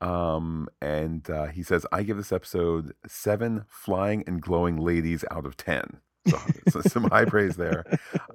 um, 0.00 0.68
and 0.80 1.28
uh, 1.28 1.46
he 1.46 1.62
says 1.62 1.84
I 1.92 2.02
give 2.02 2.16
this 2.16 2.32
episode 2.32 2.94
seven 3.06 3.66
flying 3.68 4.24
and 4.26 4.40
glowing 4.40 4.78
ladies 4.78 5.22
out 5.30 5.44
of 5.44 5.56
ten. 5.58 5.98
So, 6.26 6.38
so 6.70 6.80
some 6.80 7.04
high 7.10 7.24
praise 7.26 7.56
there. 7.56 7.84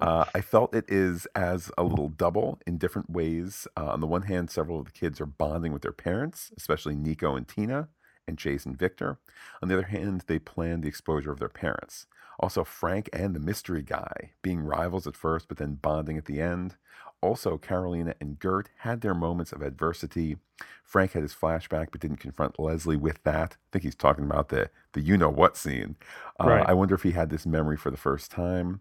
Uh, 0.00 0.26
I 0.32 0.42
felt 0.42 0.72
it 0.74 0.84
is 0.88 1.26
as 1.34 1.72
a 1.76 1.82
little 1.82 2.08
double 2.10 2.60
in 2.64 2.78
different 2.78 3.10
ways. 3.10 3.66
Uh, 3.76 3.86
on 3.86 4.00
the 4.00 4.06
one 4.06 4.22
hand, 4.22 4.50
several 4.50 4.78
of 4.78 4.84
the 4.86 4.92
kids 4.92 5.20
are 5.20 5.26
bonding 5.26 5.72
with 5.72 5.82
their 5.82 5.92
parents, 5.92 6.52
especially 6.56 6.94
Nico 6.94 7.34
and 7.34 7.48
Tina, 7.48 7.88
and 8.26 8.44
and 8.44 8.78
Victor. 8.78 9.18
On 9.62 9.68
the 9.68 9.74
other 9.74 9.88
hand, 9.88 10.24
they 10.26 10.38
planned 10.38 10.82
the 10.82 10.88
exposure 10.88 11.32
of 11.32 11.38
their 11.38 11.48
parents. 11.48 12.06
Also, 12.38 12.64
Frank 12.64 13.10
and 13.12 13.34
the 13.34 13.40
mystery 13.40 13.82
guy 13.82 14.32
being 14.40 14.60
rivals 14.60 15.06
at 15.06 15.16
first, 15.16 15.46
but 15.48 15.58
then 15.58 15.74
bonding 15.74 16.16
at 16.16 16.24
the 16.24 16.40
end. 16.40 16.76
Also, 17.22 17.58
Karolina 17.58 18.14
and 18.18 18.38
Gert 18.38 18.70
had 18.78 19.02
their 19.02 19.14
moments 19.14 19.52
of 19.52 19.60
adversity. 19.60 20.38
Frank 20.82 21.12
had 21.12 21.22
his 21.22 21.34
flashback, 21.34 21.88
but 21.92 22.00
didn't 22.00 22.16
confront 22.16 22.58
Leslie 22.58 22.96
with 22.96 23.22
that. 23.24 23.56
I 23.60 23.66
think 23.72 23.84
he's 23.84 23.94
talking 23.94 24.24
about 24.24 24.48
the 24.48 24.70
the 24.92 25.02
you 25.02 25.18
know 25.18 25.28
what 25.28 25.56
scene. 25.56 25.96
Uh, 26.42 26.48
right. 26.48 26.68
I 26.68 26.72
wonder 26.72 26.94
if 26.94 27.02
he 27.02 27.12
had 27.12 27.28
this 27.28 27.44
memory 27.44 27.76
for 27.76 27.90
the 27.90 27.98
first 27.98 28.30
time. 28.30 28.80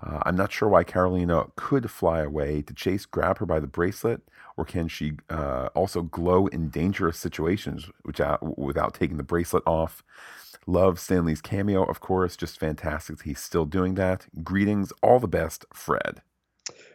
Uh, 0.00 0.20
I'm 0.24 0.36
not 0.36 0.52
sure 0.52 0.68
why 0.68 0.84
Karolina 0.84 1.50
could 1.56 1.90
fly 1.90 2.20
away. 2.20 2.62
Did 2.62 2.76
Chase 2.76 3.04
grab 3.04 3.38
her 3.38 3.46
by 3.46 3.60
the 3.60 3.66
bracelet, 3.66 4.22
or 4.56 4.64
can 4.64 4.88
she 4.88 5.12
uh, 5.28 5.68
also 5.74 6.02
glow 6.02 6.46
in 6.46 6.68
dangerous 6.68 7.18
situations 7.18 7.90
without, 8.04 8.58
without 8.58 8.94
taking 8.94 9.16
the 9.16 9.22
bracelet 9.22 9.62
off? 9.66 10.02
Love 10.66 10.98
Stan 11.00 11.24
Lee's 11.24 11.40
cameo, 11.40 11.82
of 11.84 12.00
course, 12.00 12.36
just 12.36 12.58
fantastic. 12.58 13.22
He's 13.22 13.40
still 13.40 13.64
doing 13.66 13.94
that. 13.94 14.26
Greetings, 14.42 14.92
all 15.02 15.18
the 15.18 15.28
best, 15.28 15.66
Fred. 15.74 16.22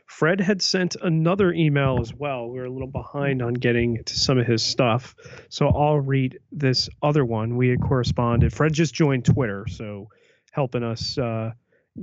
Fred 0.06 0.40
had 0.40 0.62
sent 0.62 0.96
another 1.02 1.52
email 1.52 2.00
as 2.00 2.14
well. 2.14 2.50
We 2.50 2.60
are 2.60 2.66
a 2.66 2.70
little 2.72 2.88
behind 2.88 3.42
on 3.42 3.54
getting 3.54 4.04
to 4.06 4.18
some 4.18 4.38
of 4.38 4.48
his 4.48 4.64
stuff. 4.64 5.16
So 5.50 5.68
I'll 5.68 6.00
read 6.00 6.40
this 6.52 6.90
other 7.04 7.26
one. 7.26 7.58
We 7.58 7.68
had 7.68 7.82
corresponded. 7.82 8.54
Fred 8.54 8.72
just 8.72 8.94
joined 8.94 9.26
Twitter, 9.26 9.66
so 9.68 10.08
helping 10.52 10.82
us 10.82 11.18
uh, 11.18 11.52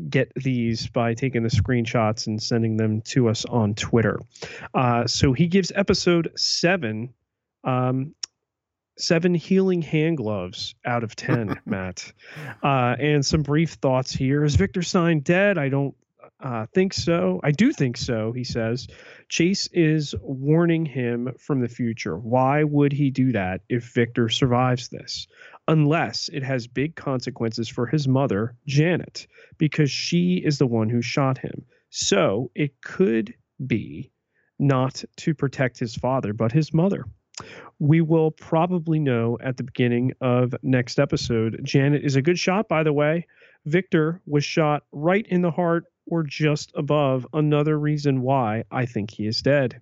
get 0.09 0.33
these 0.35 0.87
by 0.88 1.14
taking 1.14 1.42
the 1.42 1.48
screenshots 1.48 2.26
and 2.26 2.42
sending 2.42 2.76
them 2.76 3.00
to 3.02 3.28
us 3.28 3.44
on 3.44 3.74
Twitter. 3.74 4.20
Uh, 4.74 5.07
so 5.07 5.33
he 5.33 5.46
gives 5.46 5.72
episode 5.74 6.33
seven. 6.37 7.14
Um, 7.62 8.14
seven 8.96 9.35
healing 9.35 9.83
hand 9.83 10.18
gloves 10.18 10.76
out 10.85 11.02
of 11.02 11.16
10 11.16 11.61
matt 11.66 12.12
uh, 12.62 12.94
and 13.00 13.26
some 13.26 13.42
brief 13.42 13.72
thoughts 13.72 14.12
here 14.12 14.44
is 14.44 14.54
victor 14.54 14.83
stein 14.83 15.18
dead 15.18 15.59
i 15.59 15.68
don't 15.68 15.96
uh, 16.44 16.66
think 16.74 16.92
so. 16.92 17.40
I 17.42 17.52
do 17.52 17.72
think 17.72 17.96
so, 17.96 18.33
he 18.33 18.44
says. 18.44 18.87
Chase 19.28 19.66
is 19.72 20.14
warning 20.20 20.85
him 20.85 21.35
from 21.38 21.61
the 21.61 21.68
future. 21.68 22.18
Why 22.18 22.64
would 22.64 22.92
he 22.92 23.11
do 23.11 23.33
that 23.33 23.62
if 23.68 23.94
Victor 23.94 24.28
survives 24.28 24.88
this? 24.88 25.26
Unless 25.66 26.29
it 26.33 26.42
has 26.42 26.66
big 26.66 26.94
consequences 26.94 27.68
for 27.68 27.87
his 27.87 28.07
mother, 28.07 28.55
Janet, 28.66 29.27
because 29.57 29.90
she 29.90 30.42
is 30.44 30.59
the 30.59 30.66
one 30.66 30.90
who 30.90 31.00
shot 31.00 31.38
him. 31.38 31.64
So 31.90 32.50
it 32.55 32.81
could 32.83 33.35
be 33.66 34.11
not 34.59 35.03
to 35.16 35.35
protect 35.35 35.79
his 35.79 35.94
father, 35.94 36.33
but 36.33 36.53
his 36.53 36.74
mother. 36.74 37.05
We 37.79 38.00
will 38.00 38.31
probably 38.31 39.00
know 39.00 39.38
at 39.40 39.57
the 39.57 39.64
beginning 39.64 40.12
of 40.20 40.55
next 40.62 40.98
episode. 40.98 41.61
Janet 41.64 42.05
is 42.05 42.16
a 42.16 42.22
good 42.22 42.38
shot, 42.38 42.68
by 42.68 42.83
the 42.83 42.92
way. 42.92 43.27
Victor 43.66 44.20
was 44.27 44.44
shot 44.44 44.85
right 44.92 45.27
in 45.29 45.42
the 45.42 45.50
heart 45.50 45.87
or 46.07 46.22
just 46.22 46.70
above, 46.74 47.27
another 47.33 47.79
reason 47.79 48.20
why 48.20 48.64
I 48.70 48.87
think 48.87 49.11
he 49.11 49.27
is 49.27 49.40
dead. 49.40 49.81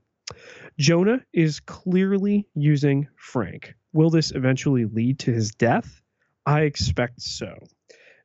Jonah 0.79 1.21
is 1.33 1.61
clearly 1.61 2.47
using 2.55 3.09
Frank. 3.17 3.75
Will 3.93 4.11
this 4.11 4.33
eventually 4.33 4.85
lead 4.85 5.19
to 5.21 5.33
his 5.33 5.53
death? 5.53 6.03
I 6.47 6.63
expect 6.63 7.21
so. 7.21 7.55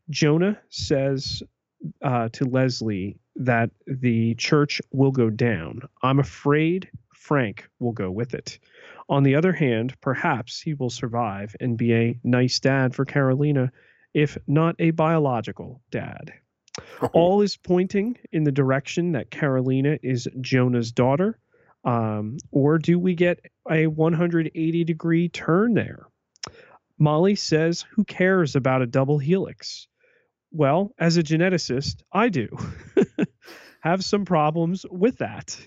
Jonah 0.10 0.60
says 0.70 1.44
uh, 2.02 2.30
to 2.30 2.46
Leslie 2.46 3.20
that 3.36 3.70
the 3.86 4.36
church 4.36 4.82
will 4.92 5.12
go 5.12 5.30
down. 5.30 5.82
I'm 6.02 6.20
afraid 6.20 6.90
Frank 7.14 7.70
will 7.80 7.92
go 7.92 8.10
with 8.10 8.34
it. 8.34 8.60
On 9.10 9.24
the 9.24 9.36
other 9.36 9.54
hand, 9.54 10.00
perhaps 10.02 10.62
he 10.62 10.74
will 10.74 10.90
survive 10.90 11.56
and 11.60 11.78
be 11.78 11.94
a 11.94 12.20
nice 12.24 12.60
dad 12.60 12.96
for 12.96 13.06
Karolina, 13.06 13.72
if 14.14 14.38
not 14.48 14.76
a 14.80 14.92
biological 14.92 15.82
dad. 15.92 16.34
All 17.14 17.42
is 17.42 17.58
pointing 17.58 18.18
in 18.32 18.44
the 18.44 18.52
direction 18.52 19.12
that 19.14 19.32
Karolina 19.32 20.00
is 20.02 20.28
Jonah's 20.42 20.92
daughter. 20.92 21.40
Um, 21.88 22.38
or 22.52 22.80
do 22.80 23.00
we 23.00 23.16
get 23.16 23.40
a 23.72 23.88
180 23.88 24.84
degree 24.84 25.30
turn 25.30 25.74
there? 25.74 26.06
Molly 27.00 27.36
says, 27.36 27.86
Who 27.92 28.04
cares 28.04 28.58
about 28.58 28.82
a 28.82 28.88
double 28.88 29.18
helix? 29.18 29.88
Well, 30.52 30.92
as 31.00 31.16
a 31.16 31.24
geneticist, 31.24 32.04
I 32.12 32.28
do. 32.28 32.50
Have 33.82 34.04
some 34.04 34.26
problems 34.26 34.86
with 34.92 35.20
that. 35.20 35.58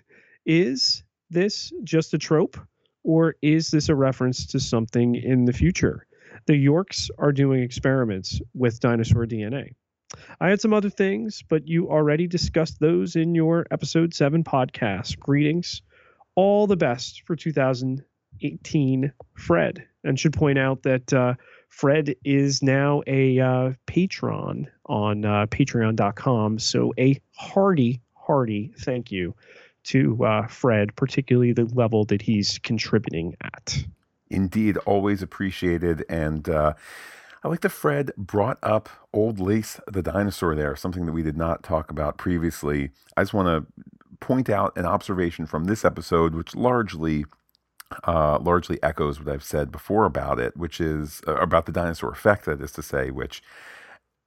Is 0.45 1.03
this 1.31 1.73
just 1.85 2.13
a 2.13 2.19
trope, 2.19 2.59
or 3.03 3.37
is 3.41 3.71
this 3.71 3.89
a 3.89 3.95
reference 3.95 4.47
to 4.49 4.61
something 4.61 5.15
in 5.15 5.47
the 5.47 5.55
future? 5.55 6.07
The 6.47 6.57
Yorkes 6.57 7.09
are 7.19 7.33
doing 7.33 7.63
experiments 7.63 8.43
with 8.53 8.81
dinosaur 8.81 9.25
DNA. 9.25 9.75
I 10.39 10.51
had 10.51 10.61
some 10.61 10.75
other 10.75 10.91
things, 10.91 11.43
but 11.49 11.67
you 11.67 11.89
already 11.89 12.27
discussed 12.27 12.79
those 12.79 13.17
in 13.17 13.35
your 13.35 13.67
episode 13.71 14.13
seven 14.13 14.45
podcast. 14.45 15.19
Greetings. 15.19 15.81
All 16.35 16.67
the 16.67 16.77
best 16.77 17.23
for 17.27 17.37
2018, 17.37 19.13
Fred. 19.35 19.87
And 20.05 20.19
should 20.19 20.33
point 20.33 20.59
out 20.59 20.83
that 20.85 21.13
uh, 21.13 21.35
Fred 21.69 22.15
is 22.25 22.63
now 22.63 23.03
a 23.07 23.39
uh, 23.39 23.73
patron 23.87 24.69
on 24.87 25.25
uh, 25.25 25.47
patreon.com. 25.47 26.59
So 26.59 26.95
a 26.99 27.21
hearty, 27.37 28.01
hearty 28.15 28.73
thank 28.79 29.11
you 29.13 29.35
to 29.85 30.25
uh, 30.25 30.47
Fred, 30.47 30.95
particularly 30.97 31.53
the 31.53 31.65
level 31.65 32.05
that 32.07 32.23
he's 32.23 32.59
contributing 32.59 33.37
at. 33.43 33.85
Indeed, 34.29 34.77
always 34.79 35.23
appreciated. 35.23 36.05
And, 36.09 36.49
uh, 36.49 36.75
I 37.43 37.49
like 37.49 37.61
that 37.61 37.71
Fred 37.71 38.13
brought 38.19 38.59
up 38.63 38.89
Old 39.15 39.41
Lace 39.41 39.81
the 39.91 40.03
dinosaur 40.03 40.55
there, 40.55 40.77
something 40.77 41.07
that 41.07 41.13
we 41.13 41.23
did 41.23 41.39
not 41.39 41.63
talk 41.63 41.91
about 41.91 42.19
previously. 42.19 42.91
I 43.17 43.23
just 43.23 43.33
want 43.33 43.49
to 43.49 43.73
point 44.21 44.49
out 44.51 44.77
an 44.77 44.87
observation 44.87 45.47
from 45.47 45.65
this 45.65 45.85
episode, 45.85 46.35
which 46.35 46.55
largely 46.55 47.25
uh, 48.07 48.39
largely 48.41 48.81
echoes 48.83 49.19
what 49.19 49.33
I've 49.33 49.43
said 49.43 49.73
before 49.73 50.05
about 50.05 50.39
it, 50.39 50.57
which 50.57 50.81
is 50.81 51.21
uh, 51.27 51.35
about 51.37 51.67
the 51.67 51.73
dinosaur 51.73 52.13
effect, 52.13 52.45
that 52.45 52.61
is 52.61 52.73
to 52.73 52.83
say, 52.83 53.11
which 53.11 53.43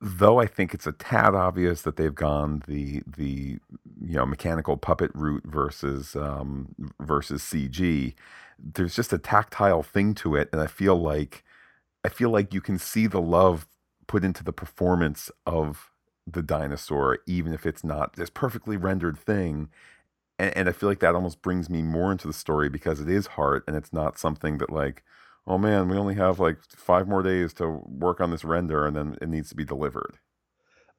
though 0.01 0.39
I 0.39 0.47
think 0.47 0.73
it's 0.73 0.85
a 0.85 0.91
tad 0.91 1.33
obvious 1.33 1.81
that 1.83 1.95
they've 1.95 2.13
gone 2.13 2.63
the 2.67 3.01
the 3.07 3.59
you 4.01 4.15
know 4.15 4.25
mechanical 4.25 4.75
puppet 4.77 5.11
route 5.13 5.45
versus 5.45 6.15
um, 6.15 6.75
versus 6.99 7.41
CG, 7.41 8.13
there's 8.59 8.95
just 8.95 9.13
a 9.13 9.17
tactile 9.17 9.83
thing 9.83 10.13
to 10.15 10.35
it, 10.35 10.49
and 10.51 10.61
I 10.61 10.67
feel 10.67 10.97
like 10.97 11.43
I 12.03 12.09
feel 12.09 12.29
like 12.29 12.53
you 12.53 12.61
can 12.61 12.77
see 12.77 13.07
the 13.07 13.21
love 13.21 13.67
put 14.07 14.25
into 14.25 14.43
the 14.43 14.53
performance 14.53 15.31
of 15.45 15.92
the 16.25 16.41
dinosaur, 16.41 17.19
even 17.25 17.53
if 17.53 17.65
it's 17.65 17.83
not 17.83 18.15
this 18.15 18.29
perfectly 18.29 18.77
rendered 18.77 19.17
thing. 19.17 19.69
And, 20.39 20.55
and, 20.57 20.69
I 20.69 20.71
feel 20.71 20.89
like 20.89 20.99
that 20.99 21.15
almost 21.15 21.41
brings 21.41 21.69
me 21.69 21.81
more 21.81 22.11
into 22.11 22.27
the 22.27 22.33
story 22.33 22.69
because 22.69 22.99
it 22.99 23.09
is 23.09 23.27
heart 23.27 23.63
and 23.67 23.75
it's 23.75 23.93
not 23.93 24.17
something 24.17 24.57
that 24.59 24.71
like, 24.71 25.03
oh 25.45 25.57
man, 25.57 25.89
we 25.89 25.97
only 25.97 26.15
have 26.15 26.39
like 26.39 26.57
five 26.75 27.07
more 27.07 27.21
days 27.21 27.53
to 27.55 27.81
work 27.85 28.21
on 28.21 28.31
this 28.31 28.43
render 28.43 28.85
and 28.85 28.95
then 28.95 29.17
it 29.21 29.29
needs 29.29 29.49
to 29.49 29.55
be 29.55 29.65
delivered. 29.65 30.17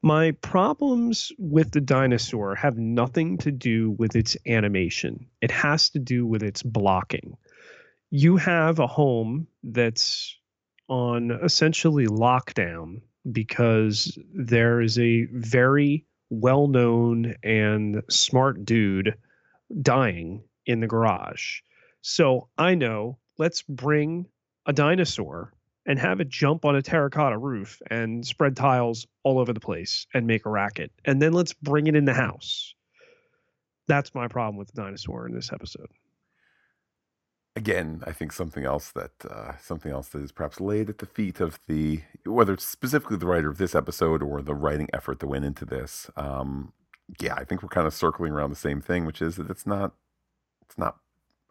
My 0.03 0.33
problems 0.33 1.33
with 1.39 1.71
the 1.73 1.81
dinosaur 1.81 2.55
have 2.57 2.77
nothing 2.77 3.39
to 3.39 3.51
do 3.51 3.93
with 3.93 4.15
its 4.15 4.37
animation. 4.47 5.27
It 5.41 5.51
has 5.51 5.89
to 5.91 5.99
do 5.99 6.27
with 6.27 6.43
its 6.43 6.63
blocking. 6.63 7.39
You 8.11 8.37
have 8.37 8.79
a 8.79 8.87
home 8.87 9.47
that's 9.63 10.37
on 10.89 11.31
essentially 11.31 12.07
lockdown 12.07 13.01
because 13.31 14.19
there 14.33 14.81
is 14.81 14.99
a 14.99 15.25
very 15.33 16.05
well 16.31 16.69
known 16.69 17.35
and 17.43 18.03
smart 18.11 18.65
dude 18.65 19.15
dying 19.81 20.43
in 20.67 20.81
the 20.81 20.87
garage. 20.87 21.61
So 22.03 22.49
I 22.59 22.75
know, 22.75 23.19
let's 23.39 23.63
bring 23.63 24.27
a 24.67 24.73
dinosaur 24.73 25.53
and 25.87 25.99
have 25.99 26.21
it 26.21 26.29
jump 26.29 26.65
on 26.65 26.77
a 26.77 26.83
terracotta 26.83 27.37
roof 27.37 27.81
and 27.91 28.27
spread 28.27 28.57
tiles 28.57 29.07
all 29.23 29.39
over 29.39 29.53
the 29.53 29.61
place 29.61 30.07
and 30.15 30.27
make 30.27 30.47
a 30.47 30.51
racket. 30.51 30.91
And 31.05 31.21
then 31.21 31.33
let's 31.33 31.53
bring 31.53 31.87
it 31.87 31.97
in 31.97 32.05
the 32.07 32.15
house. 32.15 32.75
That's 33.87 34.15
my 34.15 34.29
problem 34.29 34.57
with 34.57 34.73
the 34.73 34.81
dinosaur 34.81 35.27
in 35.27 35.35
this 35.35 35.53
episode 35.53 35.89
again, 37.57 38.03
I 38.07 38.13
think 38.13 38.33
something 38.33 38.65
else 38.65 38.91
that 38.93 39.13
uh, 39.29 39.53
something 39.59 39.93
else 39.93 40.09
that 40.09 40.23
is 40.23 40.33
perhaps 40.33 40.61
laid 40.61 40.89
at 40.89 40.99
the 40.99 41.07
feet 41.07 41.41
of 41.41 41.59
the 41.67 42.03
whether 42.25 42.55
it's 42.55 42.67
specifically 42.67 43.17
the 43.17 43.27
writer 43.27 43.49
of 43.49 43.59
this 43.59 43.75
episode 43.75 44.23
or 44.23 44.43
the 44.43 44.55
writing 44.55 44.89
effort 44.93 45.21
that 45.21 45.29
went 45.29 45.45
into 45.45 45.65
this. 45.65 46.11
Um, 46.17 46.73
yeah, 47.21 47.35
I 47.35 47.45
think 47.45 47.63
we're 47.63 47.69
kind 47.69 47.87
of 47.87 47.95
circling 47.95 48.33
around 48.33 48.51
the 48.51 48.57
same 48.57 48.81
thing, 48.81 49.05
which 49.05 49.23
is 49.23 49.37
that 49.37 49.51
it's 49.51 49.67
not 49.67 49.93
it's 50.63 50.79
not 50.79 50.97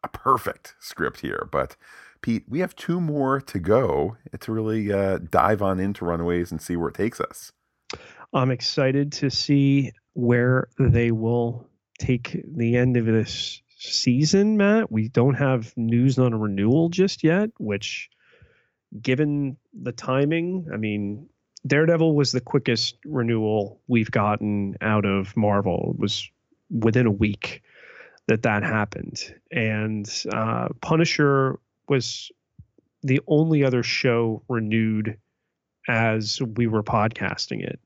a 0.03 0.07
perfect 0.09 0.75
script 0.79 1.21
here, 1.21 1.47
but 1.51 1.75
Pete, 2.21 2.45
we 2.47 2.59
have 2.59 2.75
two 2.75 3.01
more 3.01 3.39
to 3.41 3.59
go 3.59 4.17
to 4.39 4.51
really 4.51 4.91
uh, 4.91 5.19
dive 5.29 5.61
on 5.61 5.79
into 5.79 6.05
Runaways 6.05 6.51
and 6.51 6.61
see 6.61 6.75
where 6.75 6.89
it 6.89 6.95
takes 6.95 7.19
us. 7.19 7.51
I'm 8.33 8.49
excited 8.49 9.11
to 9.13 9.29
see 9.29 9.91
where 10.13 10.69
they 10.79 11.11
will 11.11 11.67
take 11.99 12.41
the 12.47 12.77
end 12.77 12.97
of 12.97 13.05
this 13.05 13.61
season, 13.83 14.57
Matt. 14.57 14.91
We 14.91 15.09
don't 15.09 15.35
have 15.35 15.75
news 15.75 16.17
on 16.19 16.33
a 16.33 16.37
renewal 16.37 16.89
just 16.89 17.23
yet, 17.23 17.49
which, 17.57 18.09
given 19.01 19.57
the 19.73 19.91
timing, 19.91 20.67
I 20.73 20.77
mean, 20.77 21.27
Daredevil 21.65 22.15
was 22.15 22.31
the 22.31 22.41
quickest 22.41 22.97
renewal 23.05 23.79
we've 23.87 24.11
gotten 24.11 24.75
out 24.81 25.05
of 25.05 25.35
Marvel. 25.37 25.93
It 25.95 25.99
was 25.99 26.29
within 26.69 27.05
a 27.05 27.11
week 27.11 27.61
that 28.27 28.43
that 28.43 28.63
happened, 28.63 29.33
and 29.51 30.09
uh, 30.31 30.69
Punisher 30.81 31.59
was 31.87 32.31
the 33.01 33.21
only 33.27 33.63
other 33.63 33.83
show 33.83 34.43
renewed 34.47 35.17
as 35.87 36.41
we 36.41 36.67
were 36.67 36.83
podcasting 36.83 37.63
it. 37.63 37.79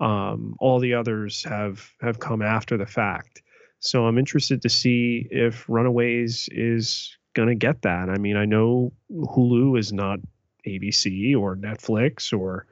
Um, 0.00 0.54
all 0.60 0.78
the 0.78 0.94
others 0.94 1.42
have 1.44 1.90
have 2.00 2.18
come 2.20 2.42
after 2.42 2.76
the 2.76 2.86
fact. 2.86 3.42
So 3.80 4.06
I'm 4.06 4.18
interested 4.18 4.62
to 4.62 4.68
see 4.68 5.26
if 5.30 5.68
Runaways 5.68 6.48
is 6.50 7.16
going 7.34 7.48
to 7.48 7.54
get 7.54 7.82
that. 7.82 8.10
I 8.10 8.18
mean, 8.18 8.36
I 8.36 8.44
know 8.44 8.92
Hulu 9.12 9.78
is 9.78 9.92
not 9.92 10.18
ABC 10.66 11.36
or 11.36 11.56
Netflix 11.56 12.36
or 12.36 12.66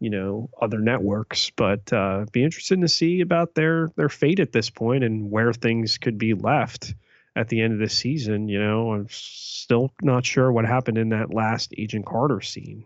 you 0.00 0.10
know 0.10 0.50
other 0.60 0.78
networks, 0.78 1.50
but 1.50 1.92
uh, 1.92 2.26
be 2.32 2.42
interested 2.42 2.80
to 2.80 2.88
see 2.88 3.20
about 3.20 3.54
their 3.54 3.88
their 3.96 4.08
fate 4.08 4.40
at 4.40 4.52
this 4.52 4.70
point 4.70 5.04
and 5.04 5.30
where 5.30 5.52
things 5.52 5.98
could 5.98 6.18
be 6.18 6.34
left 6.34 6.94
at 7.34 7.48
the 7.48 7.60
end 7.60 7.74
of 7.74 7.78
the 7.78 7.88
season. 7.88 8.48
You 8.48 8.58
know, 8.58 8.92
I'm 8.92 9.06
still 9.10 9.92
not 10.02 10.24
sure 10.24 10.50
what 10.50 10.64
happened 10.64 10.98
in 10.98 11.10
that 11.10 11.32
last 11.32 11.74
Agent 11.76 12.06
Carter 12.06 12.40
scene. 12.40 12.84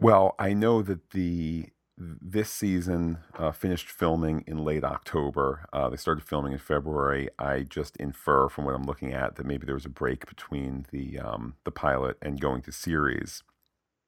Well, 0.00 0.34
I 0.38 0.54
know 0.54 0.82
that 0.82 1.10
the 1.10 1.66
this 2.00 2.50
season 2.50 3.18
uh, 3.38 3.52
finished 3.52 3.88
filming 3.88 4.42
in 4.46 4.64
late 4.64 4.84
October. 4.84 5.66
Uh, 5.72 5.90
they 5.90 5.96
started 5.96 6.24
filming 6.24 6.52
in 6.52 6.58
February. 6.58 7.28
I 7.38 7.60
just 7.62 7.96
infer 7.98 8.48
from 8.48 8.64
what 8.64 8.74
I'm 8.74 8.84
looking 8.84 9.12
at 9.12 9.36
that 9.36 9.44
maybe 9.44 9.66
there 9.66 9.74
was 9.74 9.84
a 9.84 9.90
break 9.90 10.26
between 10.26 10.86
the 10.90 11.18
um, 11.18 11.54
the 11.64 11.70
pilot 11.70 12.16
and 12.22 12.40
going 12.40 12.62
to 12.62 12.72
series. 12.72 13.42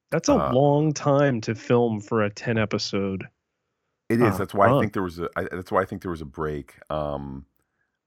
That's 0.09 0.29
a 0.29 0.33
uh, 0.33 0.53
long 0.53 0.93
time 0.93 1.39
to 1.41 1.55
film 1.55 2.01
for 2.01 2.23
a 2.23 2.29
ten 2.29 2.57
episode. 2.57 3.27
It 4.09 4.21
is. 4.21 4.37
That's 4.37 4.53
why 4.53 4.69
I 4.69 4.79
think 4.79 4.93
there 4.93 5.03
was 5.03 5.19
a. 5.19 5.29
I, 5.35 5.43
that's 5.43 5.71
why 5.71 5.81
I 5.81 5.85
think 5.85 6.01
there 6.01 6.11
was 6.11 6.21
a 6.21 6.25
break. 6.25 6.75
Um, 6.89 7.45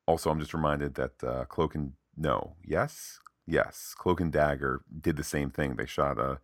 also, 0.06 0.30
I'm 0.30 0.40
just 0.40 0.54
reminded 0.54 0.94
that 0.94 1.24
uh, 1.24 1.44
Cloak 1.46 1.74
and 1.74 1.92
no, 2.16 2.54
yes, 2.64 3.18
yes, 3.46 3.94
Cloak 3.96 4.20
and 4.20 4.32
Dagger 4.32 4.82
did 5.00 5.16
the 5.16 5.24
same 5.24 5.50
thing. 5.50 5.76
They 5.76 5.86
shot 5.86 6.18
a, 6.18 6.38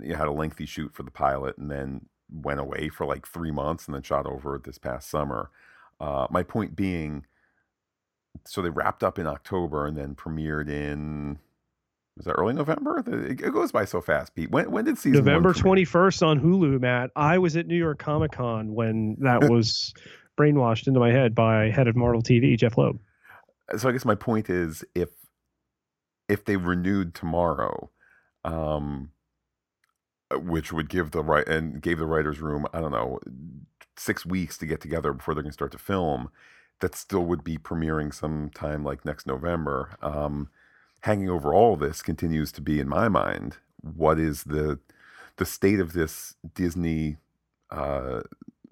you 0.00 0.14
had 0.14 0.28
a 0.28 0.32
lengthy 0.32 0.66
shoot 0.66 0.94
for 0.94 1.02
the 1.02 1.10
pilot, 1.10 1.56
and 1.58 1.70
then 1.70 2.06
went 2.32 2.60
away 2.60 2.88
for 2.88 3.06
like 3.06 3.26
three 3.26 3.50
months 3.50 3.86
and 3.86 3.94
then 3.94 4.02
shot 4.02 4.26
over 4.26 4.60
this 4.62 4.78
past 4.78 5.10
summer. 5.10 5.50
Uh, 6.00 6.26
my 6.30 6.42
point 6.42 6.74
being, 6.74 7.26
so 8.44 8.62
they 8.62 8.70
wrapped 8.70 9.04
up 9.04 9.18
in 9.18 9.26
October 9.26 9.86
and 9.86 9.96
then 9.96 10.14
premiered 10.14 10.68
in 10.68 11.38
was 12.16 12.26
that 12.26 12.32
early 12.32 12.52
November? 12.52 13.02
It, 13.06 13.36
goes 13.52 13.72
by 13.72 13.84
so 13.84 14.00
fast, 14.00 14.34
Pete. 14.34 14.50
When 14.50 14.70
when 14.70 14.84
did 14.84 14.98
season 14.98 15.24
November 15.24 15.54
twenty 15.54 15.84
first 15.84 16.22
on 16.22 16.40
Hulu, 16.40 16.80
Matt? 16.80 17.10
I 17.16 17.38
was 17.38 17.56
at 17.56 17.66
New 17.66 17.76
York 17.76 17.98
Comic 17.98 18.32
Con 18.32 18.74
when 18.74 19.16
that 19.20 19.44
was 19.50 19.94
brainwashed 20.38 20.86
into 20.86 21.00
my 21.00 21.10
head 21.10 21.34
by 21.34 21.70
head 21.70 21.88
of 21.88 21.96
Marvel 21.96 22.22
TV, 22.22 22.58
Jeph 22.58 22.76
Loeb. 22.76 22.98
So 23.78 23.88
I 23.88 23.92
guess 23.92 24.04
my 24.04 24.14
point 24.14 24.50
is, 24.50 24.84
if 24.94 25.08
if 26.28 26.44
they 26.44 26.56
renewed 26.56 27.14
tomorrow, 27.14 27.90
um, 28.44 28.52
uh, 28.54 29.21
which 30.38 30.72
would 30.72 30.88
give 30.88 31.10
the 31.10 31.22
right 31.22 31.48
and 31.48 31.82
gave 31.82 31.98
the 31.98 32.06
writers 32.06 32.40
room 32.40 32.66
i 32.72 32.80
don't 32.80 32.92
know 32.92 33.18
six 33.96 34.24
weeks 34.26 34.58
to 34.58 34.66
get 34.66 34.80
together 34.80 35.12
before 35.12 35.34
they're 35.34 35.42
going 35.42 35.50
to 35.50 35.54
start 35.54 35.72
to 35.72 35.78
film 35.78 36.30
that 36.80 36.94
still 36.94 37.24
would 37.24 37.44
be 37.44 37.56
premiering 37.58 38.12
sometime 38.12 38.84
like 38.84 39.04
next 39.04 39.26
november. 39.26 39.90
Um, 40.02 40.48
hanging 41.02 41.30
over 41.30 41.52
all 41.54 41.76
this 41.76 42.02
continues 42.02 42.52
to 42.52 42.60
be 42.60 42.80
in 42.80 42.88
my 42.88 43.08
mind 43.08 43.58
what 43.80 44.18
is 44.18 44.44
the 44.44 44.78
the 45.36 45.44
state 45.44 45.80
of 45.80 45.92
this 45.92 46.34
disney 46.54 47.16
uh, 47.70 48.20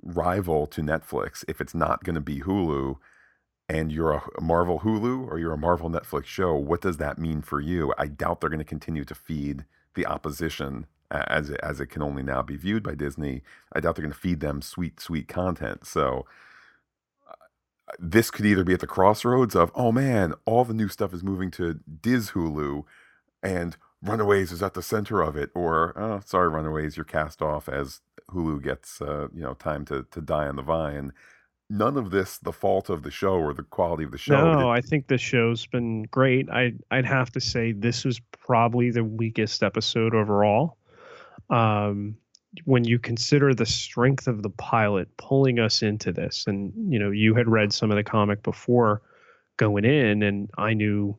rival 0.02 0.66
to 0.66 0.82
netflix 0.82 1.44
if 1.48 1.60
it's 1.60 1.74
not 1.74 2.04
going 2.04 2.14
to 2.14 2.20
be 2.20 2.40
hulu? 2.40 2.96
And 3.68 3.92
you're 3.92 4.22
a 4.36 4.40
marvel 4.40 4.80
hulu 4.80 5.28
or 5.28 5.38
you're 5.38 5.52
a 5.52 5.58
marvel 5.58 5.90
netflix 5.90 6.26
show 6.26 6.54
what 6.54 6.80
does 6.80 6.96
that 6.98 7.18
mean 7.18 7.42
for 7.42 7.60
you? 7.60 7.94
I 7.98 8.06
doubt 8.08 8.40
they're 8.40 8.50
going 8.50 8.58
to 8.58 8.64
continue 8.64 9.04
to 9.04 9.14
feed 9.14 9.64
the 9.94 10.06
opposition 10.06 10.86
as 11.10 11.50
it, 11.50 11.60
as 11.62 11.80
it 11.80 11.86
can 11.86 12.02
only 12.02 12.22
now 12.22 12.42
be 12.42 12.56
viewed 12.56 12.82
by 12.82 12.94
Disney. 12.94 13.42
I 13.72 13.80
doubt 13.80 13.96
they're 13.96 14.04
going 14.04 14.12
to 14.12 14.18
feed 14.18 14.40
them 14.40 14.62
sweet, 14.62 15.00
sweet 15.00 15.28
content. 15.28 15.86
So 15.86 16.26
uh, 17.28 17.34
this 17.98 18.30
could 18.30 18.46
either 18.46 18.64
be 18.64 18.74
at 18.74 18.80
the 18.80 18.86
crossroads 18.86 19.56
of, 19.56 19.72
oh 19.74 19.92
man, 19.92 20.34
all 20.44 20.64
the 20.64 20.74
new 20.74 20.88
stuff 20.88 21.12
is 21.12 21.22
moving 21.22 21.50
to 21.52 21.80
Diz 22.00 22.30
Hulu, 22.30 22.84
and 23.42 23.76
Runaways 24.02 24.52
is 24.52 24.62
at 24.62 24.74
the 24.74 24.82
center 24.82 25.20
of 25.20 25.36
it, 25.36 25.50
or 25.54 25.98
oh, 25.98 26.20
sorry, 26.24 26.48
Runaways, 26.48 26.96
you're 26.96 27.04
cast 27.04 27.42
off 27.42 27.68
as 27.68 28.00
Hulu 28.30 28.62
gets 28.62 29.02
uh, 29.02 29.28
you 29.34 29.42
know 29.42 29.54
time 29.54 29.84
to 29.86 30.06
to 30.10 30.20
die 30.20 30.46
on 30.46 30.56
the 30.56 30.62
vine. 30.62 31.12
None 31.68 31.96
of 31.96 32.10
this 32.10 32.38
the 32.38 32.52
fault 32.52 32.88
of 32.88 33.02
the 33.02 33.10
show 33.10 33.34
or 33.34 33.52
the 33.52 33.62
quality 33.62 34.04
of 34.04 34.10
the 34.10 34.18
show. 34.18 34.52
No, 34.52 34.70
I 34.70 34.80
think 34.80 35.06
the 35.06 35.18
show's 35.18 35.66
been 35.66 36.04
great. 36.04 36.48
I 36.50 36.72
I'd 36.90 37.04
have 37.04 37.30
to 37.32 37.40
say 37.40 37.72
this 37.72 38.04
was 38.04 38.20
probably 38.38 38.90
the 38.90 39.04
weakest 39.04 39.62
episode 39.62 40.14
overall 40.14 40.78
um, 41.50 42.16
when 42.64 42.84
you 42.84 42.98
consider 42.98 43.54
the 43.54 43.66
strength 43.66 44.26
of 44.26 44.42
the 44.42 44.50
pilot 44.50 45.16
pulling 45.16 45.58
us 45.58 45.82
into 45.82 46.12
this, 46.12 46.46
and 46.46 46.72
you 46.92 46.98
know, 46.98 47.10
you 47.10 47.34
had 47.34 47.48
read 47.48 47.72
some 47.72 47.90
of 47.90 47.96
the 47.96 48.04
comic 48.04 48.42
before 48.42 49.02
going 49.56 49.84
in, 49.84 50.22
and 50.22 50.50
I 50.56 50.74
knew, 50.74 51.16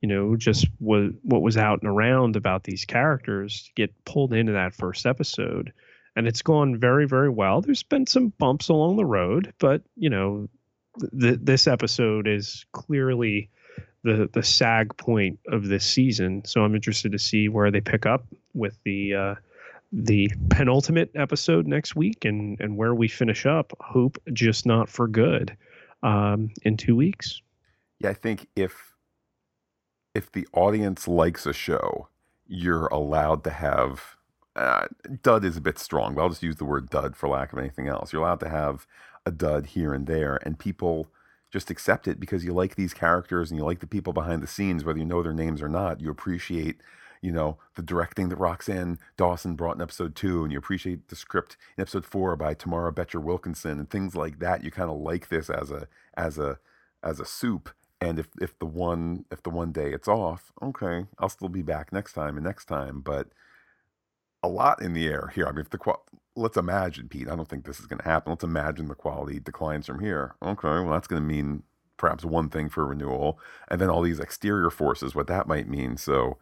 you 0.00 0.08
know, 0.08 0.36
just 0.36 0.66
what 0.78 1.12
what 1.22 1.42
was 1.42 1.56
out 1.56 1.82
and 1.82 1.90
around 1.90 2.36
about 2.36 2.64
these 2.64 2.84
characters 2.84 3.64
to 3.64 3.70
get 3.74 4.04
pulled 4.04 4.32
into 4.32 4.52
that 4.52 4.74
first 4.74 5.06
episode, 5.06 5.72
and 6.16 6.26
it's 6.26 6.42
gone 6.42 6.78
very, 6.78 7.06
very 7.06 7.30
well. 7.30 7.60
There's 7.60 7.84
been 7.84 8.06
some 8.06 8.28
bumps 8.38 8.68
along 8.68 8.96
the 8.96 9.04
road, 9.04 9.52
but 9.58 9.82
you 9.96 10.10
know, 10.10 10.48
th- 11.18 11.40
this 11.42 11.66
episode 11.66 12.26
is 12.26 12.66
clearly 12.72 13.50
the 14.02 14.28
the 14.32 14.42
sag 14.42 14.96
point 14.96 15.38
of 15.46 15.68
this 15.68 15.84
season. 15.84 16.44
So 16.44 16.62
I'm 16.62 16.74
interested 16.74 17.12
to 17.12 17.18
see 17.18 17.48
where 17.48 17.70
they 17.70 17.80
pick 17.80 18.04
up 18.04 18.26
with 18.52 18.76
the 18.84 19.14
uh, 19.14 19.34
the 19.92 20.30
penultimate 20.48 21.10
episode 21.14 21.66
next 21.66 21.94
week 21.94 22.24
and 22.24 22.58
and 22.60 22.76
where 22.76 22.94
we 22.94 23.08
finish 23.08 23.46
up. 23.46 23.72
Hope 23.80 24.18
just 24.32 24.66
not 24.66 24.88
for 24.88 25.06
good 25.06 25.56
um, 26.02 26.50
in 26.62 26.76
two 26.76 26.96
weeks. 26.96 27.42
Yeah, 28.00 28.10
I 28.10 28.14
think 28.14 28.48
if 28.56 28.94
if 30.14 30.32
the 30.32 30.46
audience 30.52 31.06
likes 31.06 31.46
a 31.46 31.52
show, 31.52 32.08
you're 32.46 32.86
allowed 32.86 33.44
to 33.44 33.50
have. 33.50 34.16
Uh, 34.54 34.86
dud 35.22 35.46
is 35.46 35.56
a 35.56 35.62
bit 35.62 35.78
strong, 35.78 36.14
but 36.14 36.20
I'll 36.20 36.28
just 36.28 36.42
use 36.42 36.56
the 36.56 36.66
word 36.66 36.90
dud 36.90 37.16
for 37.16 37.26
lack 37.26 37.54
of 37.54 37.58
anything 37.58 37.88
else. 37.88 38.12
You're 38.12 38.20
allowed 38.20 38.40
to 38.40 38.50
have 38.50 38.86
a 39.24 39.30
dud 39.30 39.64
here 39.66 39.94
and 39.94 40.06
there, 40.06 40.38
and 40.42 40.58
people 40.58 41.06
just 41.50 41.70
accept 41.70 42.06
it 42.06 42.20
because 42.20 42.44
you 42.44 42.52
like 42.52 42.74
these 42.74 42.92
characters 42.92 43.50
and 43.50 43.58
you 43.58 43.64
like 43.64 43.80
the 43.80 43.86
people 43.86 44.12
behind 44.12 44.42
the 44.42 44.46
scenes, 44.46 44.84
whether 44.84 44.98
you 44.98 45.06
know 45.06 45.22
their 45.22 45.32
names 45.32 45.62
or 45.62 45.70
not. 45.70 46.00
You 46.02 46.10
appreciate 46.10 46.80
you 47.22 47.30
know, 47.30 47.56
the 47.76 47.82
directing 47.82 48.28
that 48.28 48.38
Roxann 48.38 48.98
Dawson 49.16 49.54
brought 49.54 49.76
in 49.76 49.80
episode 49.80 50.16
two, 50.16 50.42
and 50.42 50.52
you 50.52 50.58
appreciate 50.58 51.08
the 51.08 51.16
script 51.16 51.56
in 51.78 51.82
episode 51.82 52.04
four 52.04 52.34
by 52.36 52.52
Tamara 52.52 52.92
Becher 52.92 53.20
Wilkinson 53.20 53.78
and 53.78 53.88
things 53.88 54.16
like 54.16 54.40
that. 54.40 54.64
You 54.64 54.72
kind 54.72 54.90
of 54.90 54.98
like 54.98 55.28
this 55.28 55.48
as 55.48 55.70
a 55.70 55.86
as 56.14 56.36
a 56.36 56.58
as 57.02 57.20
a 57.20 57.24
soup. 57.24 57.70
And 58.00 58.18
if 58.18 58.26
if 58.40 58.58
the 58.58 58.66
one 58.66 59.24
if 59.30 59.42
the 59.42 59.50
one 59.50 59.70
day 59.70 59.92
it's 59.92 60.08
off, 60.08 60.52
okay, 60.60 61.06
I'll 61.20 61.28
still 61.28 61.48
be 61.48 61.62
back 61.62 61.92
next 61.92 62.12
time 62.14 62.36
and 62.36 62.44
next 62.44 62.64
time. 62.64 63.00
But 63.00 63.28
a 64.42 64.48
lot 64.48 64.82
in 64.82 64.92
the 64.92 65.06
air 65.06 65.30
here. 65.32 65.46
I 65.46 65.52
mean, 65.52 65.60
if 65.60 65.70
the 65.70 65.78
let's 66.34 66.56
imagine, 66.56 67.08
Pete. 67.08 67.28
I 67.28 67.36
don't 67.36 67.48
think 67.48 67.64
this 67.64 67.78
is 67.78 67.86
going 67.86 68.00
to 68.00 68.04
happen. 68.08 68.32
Let's 68.32 68.42
imagine 68.42 68.88
the 68.88 68.96
quality 68.96 69.38
declines 69.38 69.86
from 69.86 70.00
here. 70.00 70.34
Okay, 70.42 70.68
well 70.68 70.90
that's 70.90 71.06
going 71.06 71.22
to 71.22 71.26
mean 71.28 71.62
perhaps 71.96 72.24
one 72.24 72.48
thing 72.48 72.68
for 72.68 72.84
renewal, 72.84 73.38
and 73.68 73.80
then 73.80 73.88
all 73.88 74.02
these 74.02 74.18
exterior 74.18 74.70
forces, 74.70 75.14
what 75.14 75.28
that 75.28 75.46
might 75.46 75.68
mean. 75.68 75.96
So 75.96 76.38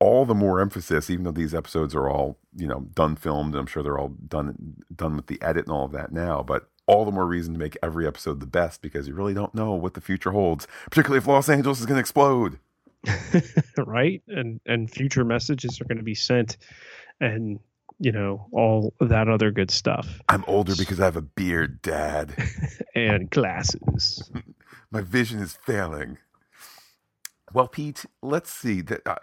all 0.00 0.24
the 0.24 0.34
more 0.34 0.60
emphasis, 0.60 1.10
even 1.10 1.24
though 1.24 1.32
these 1.32 1.54
episodes 1.54 1.94
are 1.94 2.08
all 2.08 2.38
you 2.56 2.66
know 2.66 2.86
done 2.94 3.16
filmed, 3.16 3.54
and 3.54 3.60
I'm 3.60 3.66
sure 3.66 3.82
they're 3.82 3.98
all 3.98 4.14
done 4.28 4.82
done 4.94 5.16
with 5.16 5.26
the 5.26 5.40
edit 5.42 5.66
and 5.66 5.72
all 5.72 5.84
of 5.84 5.92
that 5.92 6.12
now, 6.12 6.42
but 6.42 6.68
all 6.86 7.04
the 7.04 7.12
more 7.12 7.26
reason 7.26 7.52
to 7.52 7.60
make 7.60 7.76
every 7.82 8.06
episode 8.06 8.40
the 8.40 8.46
best 8.46 8.80
because 8.80 9.06
you 9.06 9.14
really 9.14 9.34
don't 9.34 9.54
know 9.54 9.72
what 9.72 9.94
the 9.94 10.00
future 10.00 10.32
holds, 10.32 10.66
particularly 10.90 11.18
if 11.18 11.26
Los 11.26 11.48
Angeles 11.48 11.80
is 11.80 11.86
going 11.86 11.96
to 11.96 12.00
explode. 12.00 12.58
right, 13.78 14.22
and 14.28 14.60
and 14.66 14.90
future 14.90 15.24
messages 15.24 15.80
are 15.80 15.84
going 15.84 15.98
to 15.98 16.04
be 16.04 16.14
sent, 16.14 16.56
and 17.20 17.60
you 18.00 18.12
know 18.12 18.46
all 18.52 18.92
that 19.00 19.28
other 19.28 19.50
good 19.50 19.70
stuff. 19.70 20.20
I'm 20.28 20.44
older 20.46 20.74
because 20.76 21.00
I 21.00 21.04
have 21.04 21.16
a 21.16 21.22
beard, 21.22 21.82
Dad, 21.82 22.34
and 22.94 23.30
glasses. 23.30 24.30
My 24.90 25.02
vision 25.02 25.40
is 25.40 25.58
failing. 25.66 26.18
Well, 27.52 27.68
Pete, 27.68 28.04
let's 28.22 28.50
see 28.52 28.80
that. 28.82 29.06
Uh, 29.06 29.16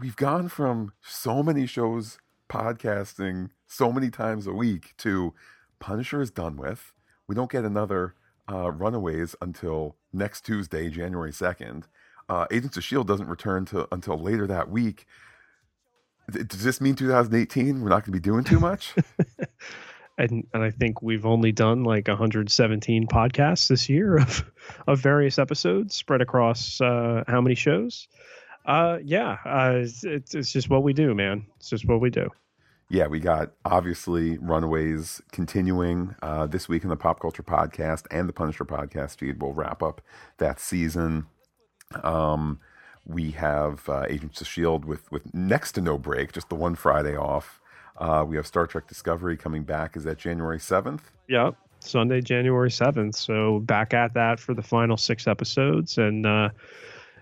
we've 0.00 0.16
gone 0.16 0.48
from 0.48 0.92
so 1.02 1.42
many 1.42 1.66
shows 1.66 2.18
podcasting 2.48 3.50
so 3.66 3.90
many 3.90 4.10
times 4.10 4.46
a 4.46 4.52
week 4.52 4.94
to 4.98 5.34
Punisher 5.78 6.20
is 6.20 6.30
done 6.30 6.56
with. 6.56 6.92
We 7.26 7.34
don't 7.34 7.50
get 7.50 7.64
another 7.64 8.14
uh, 8.50 8.70
Runaways 8.70 9.34
until 9.40 9.96
next 10.12 10.42
Tuesday, 10.42 10.90
January 10.90 11.32
2nd. 11.32 11.84
Uh, 12.28 12.46
Agents 12.50 12.76
of 12.76 12.82
S.H.I.E.L.D. 12.82 13.08
doesn't 13.08 13.28
return 13.28 13.64
to, 13.66 13.88
until 13.92 14.18
later 14.18 14.46
that 14.46 14.70
week. 14.70 15.06
Does 16.30 16.62
this 16.62 16.80
mean 16.80 16.94
2018? 16.94 17.80
We're 17.80 17.88
not 17.88 18.04
going 18.04 18.04
to 18.04 18.10
be 18.12 18.18
doing 18.18 18.44
too 18.44 18.58
much? 18.60 18.94
and 20.18 20.44
and 20.52 20.62
I 20.62 20.70
think 20.70 21.02
we've 21.02 21.24
only 21.24 21.52
done 21.52 21.84
like 21.84 22.08
117 22.08 23.06
podcasts 23.06 23.68
this 23.68 23.88
year 23.88 24.18
of 24.18 24.44
of 24.88 24.98
various 24.98 25.38
episodes 25.38 25.94
spread 25.94 26.20
across 26.20 26.80
uh, 26.80 27.22
how 27.28 27.40
many 27.40 27.54
shows? 27.54 28.08
Uh, 28.66 28.98
yeah, 29.04 29.38
uh, 29.44 29.74
it's, 29.76 30.34
it's 30.34 30.52
just 30.52 30.68
what 30.68 30.82
we 30.82 30.92
do, 30.92 31.14
man. 31.14 31.46
It's 31.56 31.70
just 31.70 31.86
what 31.86 32.00
we 32.00 32.10
do. 32.10 32.28
Yeah, 32.88 33.06
we 33.06 33.18
got 33.18 33.52
obviously 33.64 34.38
Runaways 34.38 35.20
continuing 35.32 36.14
uh, 36.22 36.46
this 36.46 36.68
week 36.68 36.84
in 36.84 36.88
the 36.88 36.96
Pop 36.96 37.20
Culture 37.20 37.42
Podcast 37.42 38.06
and 38.10 38.28
the 38.28 38.32
Punisher 38.32 38.64
Podcast 38.64 39.18
feed. 39.18 39.40
We'll 39.40 39.52
wrap 39.52 39.82
up 39.82 40.00
that 40.38 40.60
season. 40.60 41.26
Um, 42.02 42.60
we 43.04 43.32
have 43.32 43.88
uh, 43.88 44.04
Agents 44.08 44.40
of 44.40 44.46
Shield 44.46 44.84
with 44.84 45.10
with 45.10 45.32
next 45.34 45.72
to 45.72 45.80
no 45.80 45.98
break, 45.98 46.32
just 46.32 46.48
the 46.48 46.54
one 46.54 46.74
Friday 46.74 47.16
off. 47.16 47.60
Uh, 47.98 48.24
we 48.26 48.36
have 48.36 48.46
Star 48.46 48.66
Trek 48.66 48.86
Discovery 48.86 49.36
coming 49.36 49.64
back. 49.64 49.96
Is 49.96 50.04
that 50.04 50.18
January 50.18 50.60
seventh? 50.60 51.10
Yep, 51.28 51.56
Sunday, 51.80 52.20
January 52.20 52.70
seventh. 52.70 53.16
So 53.16 53.60
back 53.60 53.94
at 53.94 54.14
that 54.14 54.38
for 54.38 54.54
the 54.54 54.62
final 54.62 54.96
six 54.96 55.26
episodes, 55.26 55.98
and 55.98 56.24
uh, 56.24 56.50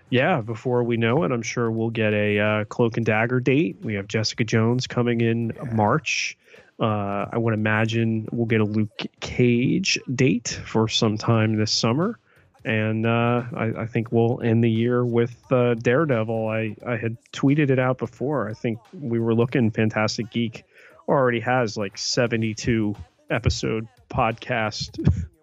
yeah, 0.09 0.41
before 0.41 0.83
we 0.83 0.97
know 0.97 1.23
it, 1.23 1.31
I'm 1.31 1.41
sure 1.41 1.69
we'll 1.71 1.89
get 1.89 2.13
a 2.13 2.39
uh, 2.39 2.63
Cloak 2.65 2.97
and 2.97 3.05
Dagger 3.05 3.39
date. 3.39 3.77
We 3.81 3.95
have 3.95 4.07
Jessica 4.07 4.43
Jones 4.43 4.87
coming 4.87 5.21
in 5.21 5.53
yeah. 5.55 5.63
March. 5.73 6.37
Uh, 6.79 7.25
I 7.31 7.37
would 7.37 7.53
imagine 7.53 8.27
we'll 8.31 8.47
get 8.47 8.61
a 8.61 8.65
Luke 8.65 9.01
Cage 9.21 9.97
date 10.13 10.59
for 10.65 10.87
some 10.87 11.17
time 11.17 11.55
this 11.55 11.71
summer 11.71 12.19
and 12.65 13.05
uh, 13.05 13.43
I, 13.55 13.65
I, 13.77 13.85
think 13.85 14.11
we'll 14.11 14.41
end 14.41 14.63
the 14.63 14.69
year 14.69 15.05
with 15.05 15.35
uh, 15.51 15.75
Daredevil. 15.75 16.47
I, 16.47 16.75
I 16.85 16.97
had 16.97 17.15
tweeted 17.31 17.69
it 17.69 17.77
out 17.77 17.99
before. 17.99 18.49
I 18.49 18.53
think 18.53 18.79
we 18.91 19.19
were 19.19 19.35
looking. 19.35 19.69
Fantastic 19.69 20.31
Geek 20.31 20.63
already 21.07 21.39
has 21.41 21.77
like 21.77 21.95
72 21.95 22.95
episode 23.29 23.87
podcast 24.09 24.99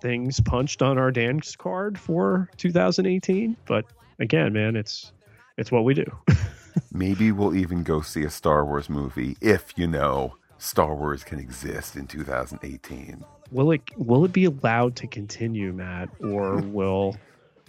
things 0.00 0.40
punched 0.40 0.82
on 0.82 0.98
our 0.98 1.10
dance 1.10 1.56
card 1.56 1.98
for 1.98 2.48
2018. 2.56 3.56
But 3.66 3.84
again, 4.18 4.52
man, 4.52 4.76
it's 4.76 5.12
it's 5.56 5.70
what 5.70 5.84
we 5.84 5.94
do. 5.94 6.04
Maybe 6.92 7.32
we'll 7.32 7.56
even 7.56 7.82
go 7.82 8.00
see 8.00 8.24
a 8.24 8.30
Star 8.30 8.64
Wars 8.64 8.88
movie 8.88 9.36
if 9.40 9.72
you 9.76 9.86
know 9.86 10.36
Star 10.58 10.94
Wars 10.94 11.24
can 11.24 11.38
exist 11.38 11.96
in 11.96 12.06
2018 12.06 13.24
will 13.50 13.72
it 13.72 13.82
will 13.96 14.24
it 14.24 14.32
be 14.32 14.44
allowed 14.44 14.96
to 14.96 15.06
continue, 15.06 15.72
Matt, 15.72 16.08
or 16.20 16.56
will 16.62 17.16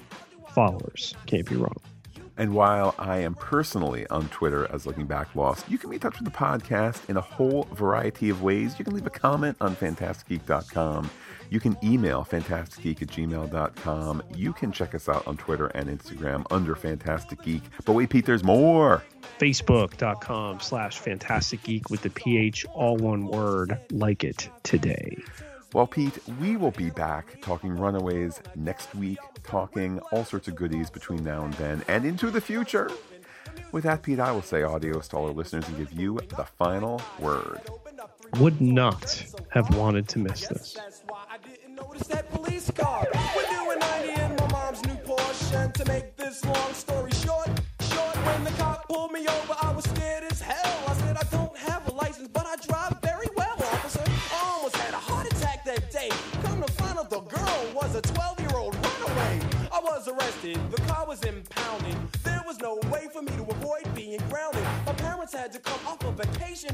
followers. 0.49 1.13
Can't 1.27 1.47
be 1.47 1.55
wrong. 1.55 1.77
And 2.37 2.53
while 2.53 2.93
I 2.99 3.17
am 3.19 3.33
personally 3.35 4.07
on 4.07 4.29
Twitter 4.29 4.67
as 4.71 4.85
Looking 4.85 5.05
Back 5.07 5.35
Lost, 5.35 5.69
you 5.69 5.77
can 5.77 5.89
be 5.89 5.95
in 5.95 5.99
touch 5.99 6.19
with 6.19 6.31
the 6.31 6.37
podcast 6.37 7.09
in 7.09 7.17
a 7.17 7.21
whole 7.21 7.63
variety 7.73 8.29
of 8.29 8.43
ways. 8.43 8.77
You 8.77 8.85
can 8.85 8.93
leave 8.93 9.07
a 9.07 9.11
comment 9.11 9.57
on 9.59 9.75
fantasticgeek.com. 9.75 11.09
You 11.49 11.59
can 11.59 11.77
email 11.83 12.25
fantasticgeek 12.29 13.01
at 13.01 13.07
gmail.com. 13.07 14.23
You 14.35 14.53
can 14.53 14.71
check 14.71 14.93
us 14.93 15.07
out 15.09 15.25
on 15.27 15.37
Twitter 15.37 15.67
and 15.67 15.89
Instagram 15.89 16.45
under 16.51 16.75
Fantastic 16.75 17.41
Geek. 17.41 17.63
But 17.85 17.93
wait, 17.93 18.09
Pete, 18.09 18.25
there's 18.25 18.43
more. 18.43 19.03
Facebook.com 19.39 20.59
slash 20.59 20.99
Fantastic 20.99 21.63
Geek 21.63 21.89
with 21.89 22.01
the 22.01 22.09
PH, 22.09 22.65
all 22.73 22.97
one 22.97 23.27
word, 23.27 23.79
like 23.91 24.23
it 24.23 24.49
today. 24.63 25.17
Well, 25.73 25.87
Pete, 25.87 26.17
we 26.39 26.55
will 26.55 26.71
be 26.71 26.89
back 26.89 27.41
talking 27.41 27.75
Runaways 27.75 28.41
next 28.55 28.95
week, 28.95 29.19
talking 29.43 29.99
all 30.11 30.23
sorts 30.23 30.47
of 30.47 30.55
goodies 30.55 30.89
between 30.89 31.23
now 31.23 31.43
and 31.43 31.53
then 31.55 31.83
and 31.87 32.05
into 32.05 32.31
the 32.31 32.41
future. 32.41 32.89
With 33.71 33.83
that, 33.83 34.01
Pete, 34.01 34.19
I 34.19 34.31
will 34.31 34.41
say 34.41 34.63
adios 34.63 35.09
to 35.09 35.17
all 35.17 35.27
our 35.27 35.33
listeners 35.33 35.67
and 35.67 35.77
give 35.77 35.91
you 35.91 36.19
the 36.35 36.45
final 36.45 37.01
word. 37.19 37.61
Would 38.39 38.61
not 38.61 39.25
have 39.49 39.75
wanted 39.75 40.07
to 40.09 40.19
miss 40.19 40.47
this. 40.47 40.77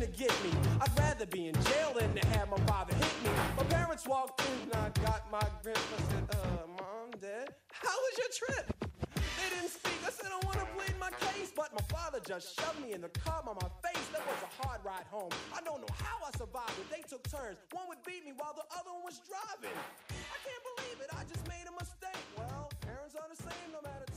to 0.03 0.11
get 0.19 0.35
me. 0.43 0.51
I'd 0.81 0.91
rather 0.99 1.25
be 1.25 1.47
in 1.47 1.55
jail 1.63 1.95
than 1.95 2.11
to 2.13 2.27
have 2.35 2.49
my 2.49 2.59
father 2.67 2.93
hit 2.93 3.15
me. 3.23 3.31
My 3.55 3.63
parents 3.71 4.05
walked 4.05 4.43
in 4.43 4.67
and 4.67 4.75
I 4.75 4.89
got 4.99 5.31
my 5.31 5.43
grip. 5.63 5.79
I 5.79 6.01
said, 6.11 6.27
uh, 6.35 6.67
mom, 6.75 7.07
dad, 7.21 7.55
how 7.71 7.95
was 8.03 8.13
your 8.19 8.31
trip? 8.35 8.65
They 9.15 9.47
didn't 9.55 9.71
speak. 9.71 9.95
I 10.03 10.11
said, 10.11 10.27
I 10.27 10.43
wanna 10.43 10.67
plead 10.75 10.99
my 10.99 11.09
case. 11.31 11.53
But 11.55 11.71
my 11.71 11.85
father 11.87 12.19
just 12.19 12.59
shoved 12.59 12.83
me 12.83 12.91
in 12.91 12.99
the 12.99 13.13
car 13.23 13.43
by 13.47 13.53
my 13.55 13.69
face. 13.79 14.03
That 14.11 14.27
was 14.27 14.43
a 14.43 14.51
hard 14.59 14.83
ride 14.83 15.07
home. 15.07 15.31
I 15.55 15.61
don't 15.63 15.79
know 15.79 15.93
how 15.95 16.19
I 16.27 16.35
survived 16.35 16.75
it. 16.83 16.91
They 16.91 17.03
took 17.07 17.23
turns. 17.31 17.55
One 17.71 17.87
would 17.87 18.03
beat 18.03 18.25
me 18.25 18.33
while 18.35 18.51
the 18.51 18.67
other 18.75 18.91
one 18.91 19.07
was 19.07 19.23
driving. 19.23 19.77
I 20.11 20.37
can't 20.43 20.63
believe 20.75 20.99
it. 20.99 21.09
I 21.15 21.23
just 21.31 21.47
made 21.47 21.63
a 21.63 21.75
mistake. 21.79 22.25
Well, 22.35 22.67
parents 22.83 23.15
are 23.15 23.29
the 23.31 23.39
same 23.39 23.71
no 23.71 23.79
matter. 23.79 24.12